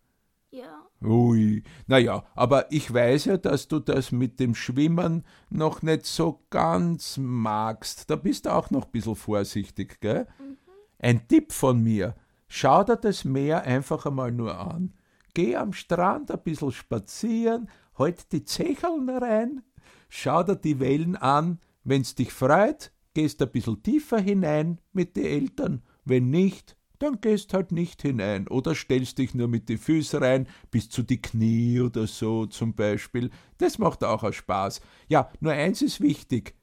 Ja. 0.51 0.85
Ui, 1.01 1.63
naja, 1.87 2.25
aber 2.35 2.69
ich 2.73 2.93
weiß 2.93 3.25
ja, 3.25 3.37
dass 3.37 3.69
du 3.69 3.79
das 3.79 4.11
mit 4.11 4.39
dem 4.41 4.53
Schwimmen 4.53 5.23
noch 5.49 5.81
nicht 5.81 6.05
so 6.05 6.43
ganz 6.49 7.17
magst. 7.17 8.09
Da 8.09 8.17
bist 8.17 8.45
du 8.45 8.53
auch 8.53 8.69
noch 8.69 8.85
ein 8.85 8.91
bisschen 8.91 9.15
vorsichtig, 9.15 10.01
gell? 10.01 10.27
Mhm. 10.39 10.57
Ein 10.97 11.27
Tipp 11.29 11.53
von 11.53 11.81
mir. 11.81 12.15
Schau 12.49 12.83
dir 12.83 12.97
das 12.97 13.23
Meer 13.23 13.61
einfach 13.61 14.05
einmal 14.07 14.31
nur 14.31 14.57
an. 14.57 14.93
Geh 15.35 15.55
am 15.55 15.71
Strand 15.71 16.31
ein 16.31 16.43
bisschen 16.43 16.71
spazieren, 16.71 17.69
halt 17.97 18.31
die 18.31 18.43
Zecheln 18.43 19.07
rein, 19.07 19.61
schau 20.09 20.43
dir 20.43 20.55
die 20.55 20.79
Wellen 20.79 21.15
an. 21.15 21.59
Wenn's 21.83 22.15
dich 22.15 22.33
freut, 22.33 22.91
gehst 23.13 23.41
ein 23.41 23.51
bisschen 23.51 23.81
tiefer 23.83 24.19
hinein 24.19 24.81
mit 24.91 25.15
den 25.15 25.25
Eltern. 25.25 25.83
Wenn 26.05 26.31
nicht, 26.31 26.75
dann 26.97 27.21
gehst 27.21 27.53
halt 27.53 27.71
nicht 27.71 28.01
hinein 28.01 28.47
oder 28.47 28.75
stellst 28.75 29.19
dich 29.19 29.33
nur 29.33 29.47
mit 29.47 29.69
die 29.69 29.77
Füße 29.77 30.19
rein, 30.19 30.47
bis 30.71 30.89
zu 30.89 31.03
die 31.03 31.21
Knie 31.21 31.79
oder 31.79 32.07
so 32.07 32.47
zum 32.47 32.73
Beispiel. 32.73 33.29
Das 33.59 33.77
macht 33.77 34.03
auch 34.03 34.23
einen 34.23 34.33
Spaß. 34.33 34.81
Ja, 35.07 35.29
nur 35.39 35.53
eins 35.53 35.81
ist 35.81 36.01
wichtig. 36.01 36.55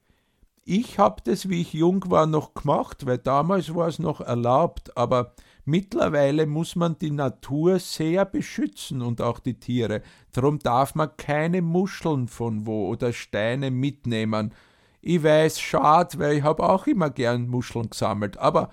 Ich 0.63 0.99
hab 0.99 1.23
das, 1.23 1.49
wie 1.49 1.61
ich 1.61 1.73
jung 1.73 2.03
war, 2.11 2.27
noch 2.27 2.53
gemacht, 2.53 3.05
weil 3.05 3.17
damals 3.17 3.73
war 3.73 3.87
es 3.87 3.99
noch 3.99 4.19
erlaubt, 4.19 4.95
aber 4.97 5.33
Mittlerweile 5.69 6.45
muss 6.45 6.77
man 6.77 6.97
die 6.97 7.11
Natur 7.11 7.79
sehr 7.79 8.23
beschützen 8.23 9.01
und 9.01 9.21
auch 9.21 9.39
die 9.39 9.59
Tiere. 9.59 10.01
Darum 10.31 10.59
darf 10.59 10.95
man 10.95 11.17
keine 11.17 11.61
Muscheln 11.61 12.29
von 12.29 12.65
wo 12.65 12.87
oder 12.87 13.11
Steine 13.11 13.69
mitnehmen. 13.69 14.53
Ich 15.01 15.21
weiß, 15.21 15.59
schad, 15.59 16.19
weil 16.19 16.37
ich 16.37 16.43
habe 16.43 16.63
auch 16.63 16.87
immer 16.87 17.09
gern 17.09 17.49
Muscheln 17.49 17.89
gesammelt. 17.89 18.37
Aber, 18.37 18.69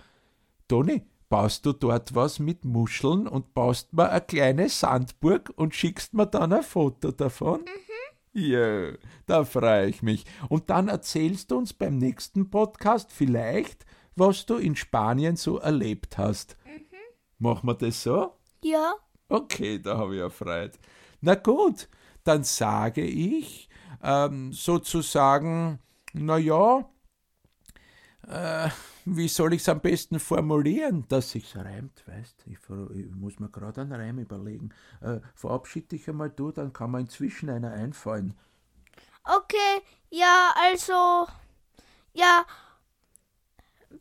Toni, 0.68 1.02
baust 1.28 1.66
du 1.66 1.72
dort 1.72 2.14
was 2.14 2.38
mit 2.38 2.64
Muscheln 2.64 3.26
und 3.26 3.54
baust 3.54 3.92
mir 3.92 4.11
eine 4.11 4.20
kleine 4.20 4.68
Sandburg 4.68 5.52
und 5.57 5.74
schickst 5.74 6.14
mir 6.14 6.28
dann 6.28 6.52
ein 6.52 6.62
Foto 6.62 7.11
davon? 7.11 7.62
Mhm. 7.62 8.40
Ja, 8.40 8.92
da 9.26 9.42
freue 9.44 9.88
ich 9.88 10.00
mich. 10.00 10.26
Und 10.48 10.70
dann 10.70 10.87
erzählst 10.87 11.50
du 11.50 11.59
uns 11.59 11.72
beim 11.72 11.98
nächsten 11.98 12.50
Podcast 12.50 13.11
vielleicht, 13.11 13.85
was 14.14 14.46
du 14.46 14.59
in 14.59 14.76
Spanien 14.76 15.35
so 15.35 15.59
erlebt 15.59 16.18
hast. 16.18 16.57
Machen 17.38 17.68
wir 17.68 17.75
das 17.75 18.03
so? 18.03 18.35
Ja. 18.62 18.94
Okay, 19.29 19.81
da 19.81 19.99
habe 19.99 20.14
ich 20.14 20.20
ja 20.20 20.31
Freude. 20.31 20.73
Na 21.20 21.35
gut, 21.35 21.88
dann 22.25 22.44
sage 22.44 23.03
ich 23.03 23.68
ähm, 24.03 24.53
sozusagen, 24.53 25.79
na 26.12 26.37
ja, 26.38 26.88
äh, 28.27 28.68
wie 29.05 29.29
soll 29.29 29.55
ich 29.55 29.61
es 29.62 29.68
am 29.68 29.81
besten 29.81 30.18
formulieren, 30.18 31.05
dass 31.09 31.31
sich's 31.31 31.57
reimt, 31.57 32.07
weißt? 32.07 32.44
Ich, 32.47 32.59
ich 32.59 33.14
muss 33.14 33.38
mir 33.38 33.51
gerade 33.51 33.83
einen 33.83 33.92
Reim 33.92 34.18
überlegen. 34.18 34.70
Äh, 35.01 35.20
verabschiede 35.35 35.88
dich 35.88 36.09
einmal 36.09 36.31
du, 36.31 36.51
dann 36.53 36.73
kann 36.73 36.90
mir 36.90 37.01
inzwischen 37.01 37.51
einer 37.51 37.73
einfallen. 37.73 38.35
Okay, 39.25 39.83
ja, 40.11 40.55
also, 40.57 41.27
ja, 42.12 42.44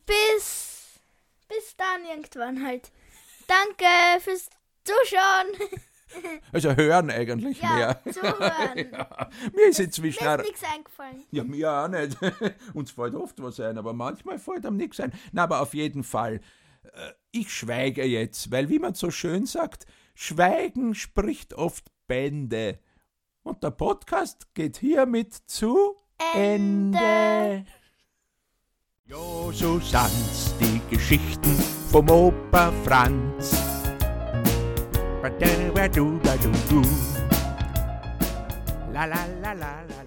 bis, 0.06 1.00
bis 1.48 1.76
dann 1.76 2.04
irgendwann 2.04 2.64
halt. 2.64 2.92
Danke 3.46 4.20
fürs 4.20 4.48
Zuschauen. 4.84 5.80
Also 6.52 6.76
hören 6.76 7.10
eigentlich 7.10 7.60
ja, 7.60 7.74
mehr. 7.74 8.12
Zuhören. 8.12 8.78
ja, 8.92 9.28
mir 9.52 9.68
ist 9.68 9.80
inzwischen 9.80 10.24
mir 10.24 10.36
ist 10.36 10.42
nichts 10.42 10.62
eingefallen. 10.62 11.24
Ja, 11.32 11.42
mir 11.42 11.72
auch 11.72 11.88
nicht. 11.88 12.16
Uns 12.74 12.92
fällt 12.92 13.16
oft 13.16 13.42
was 13.42 13.58
ein, 13.58 13.78
aber 13.78 13.92
manchmal 13.92 14.38
fällt 14.38 14.64
einem 14.64 14.76
nichts 14.76 15.00
ein. 15.00 15.12
Na, 15.32 15.42
aber 15.42 15.60
auf 15.60 15.74
jeden 15.74 16.04
Fall, 16.04 16.40
äh, 16.84 17.12
ich 17.32 17.52
schweige 17.52 18.04
jetzt, 18.04 18.52
weil 18.52 18.68
wie 18.68 18.78
man 18.78 18.94
so 18.94 19.10
schön 19.10 19.46
sagt, 19.46 19.86
Schweigen 20.14 20.94
spricht 20.94 21.54
oft 21.54 21.86
Bände. 22.06 22.78
Und 23.42 23.64
der 23.64 23.72
Podcast 23.72 24.54
geht 24.54 24.76
hiermit 24.76 25.34
zu 25.34 25.96
Ende. 26.34 26.98
Ende. 26.98 27.64
Jo, 29.06 29.50
so 29.52 29.80
sind's 29.80 30.54
die 30.60 30.80
Geschichten 30.88 31.83
vom 31.94 32.10
Opa 32.10 32.72
Franz. 32.82 33.54
La 38.92 39.06
la 39.06 39.22
la 39.42 39.54
la 39.54 39.72
la 39.86 40.02
la. 40.02 40.03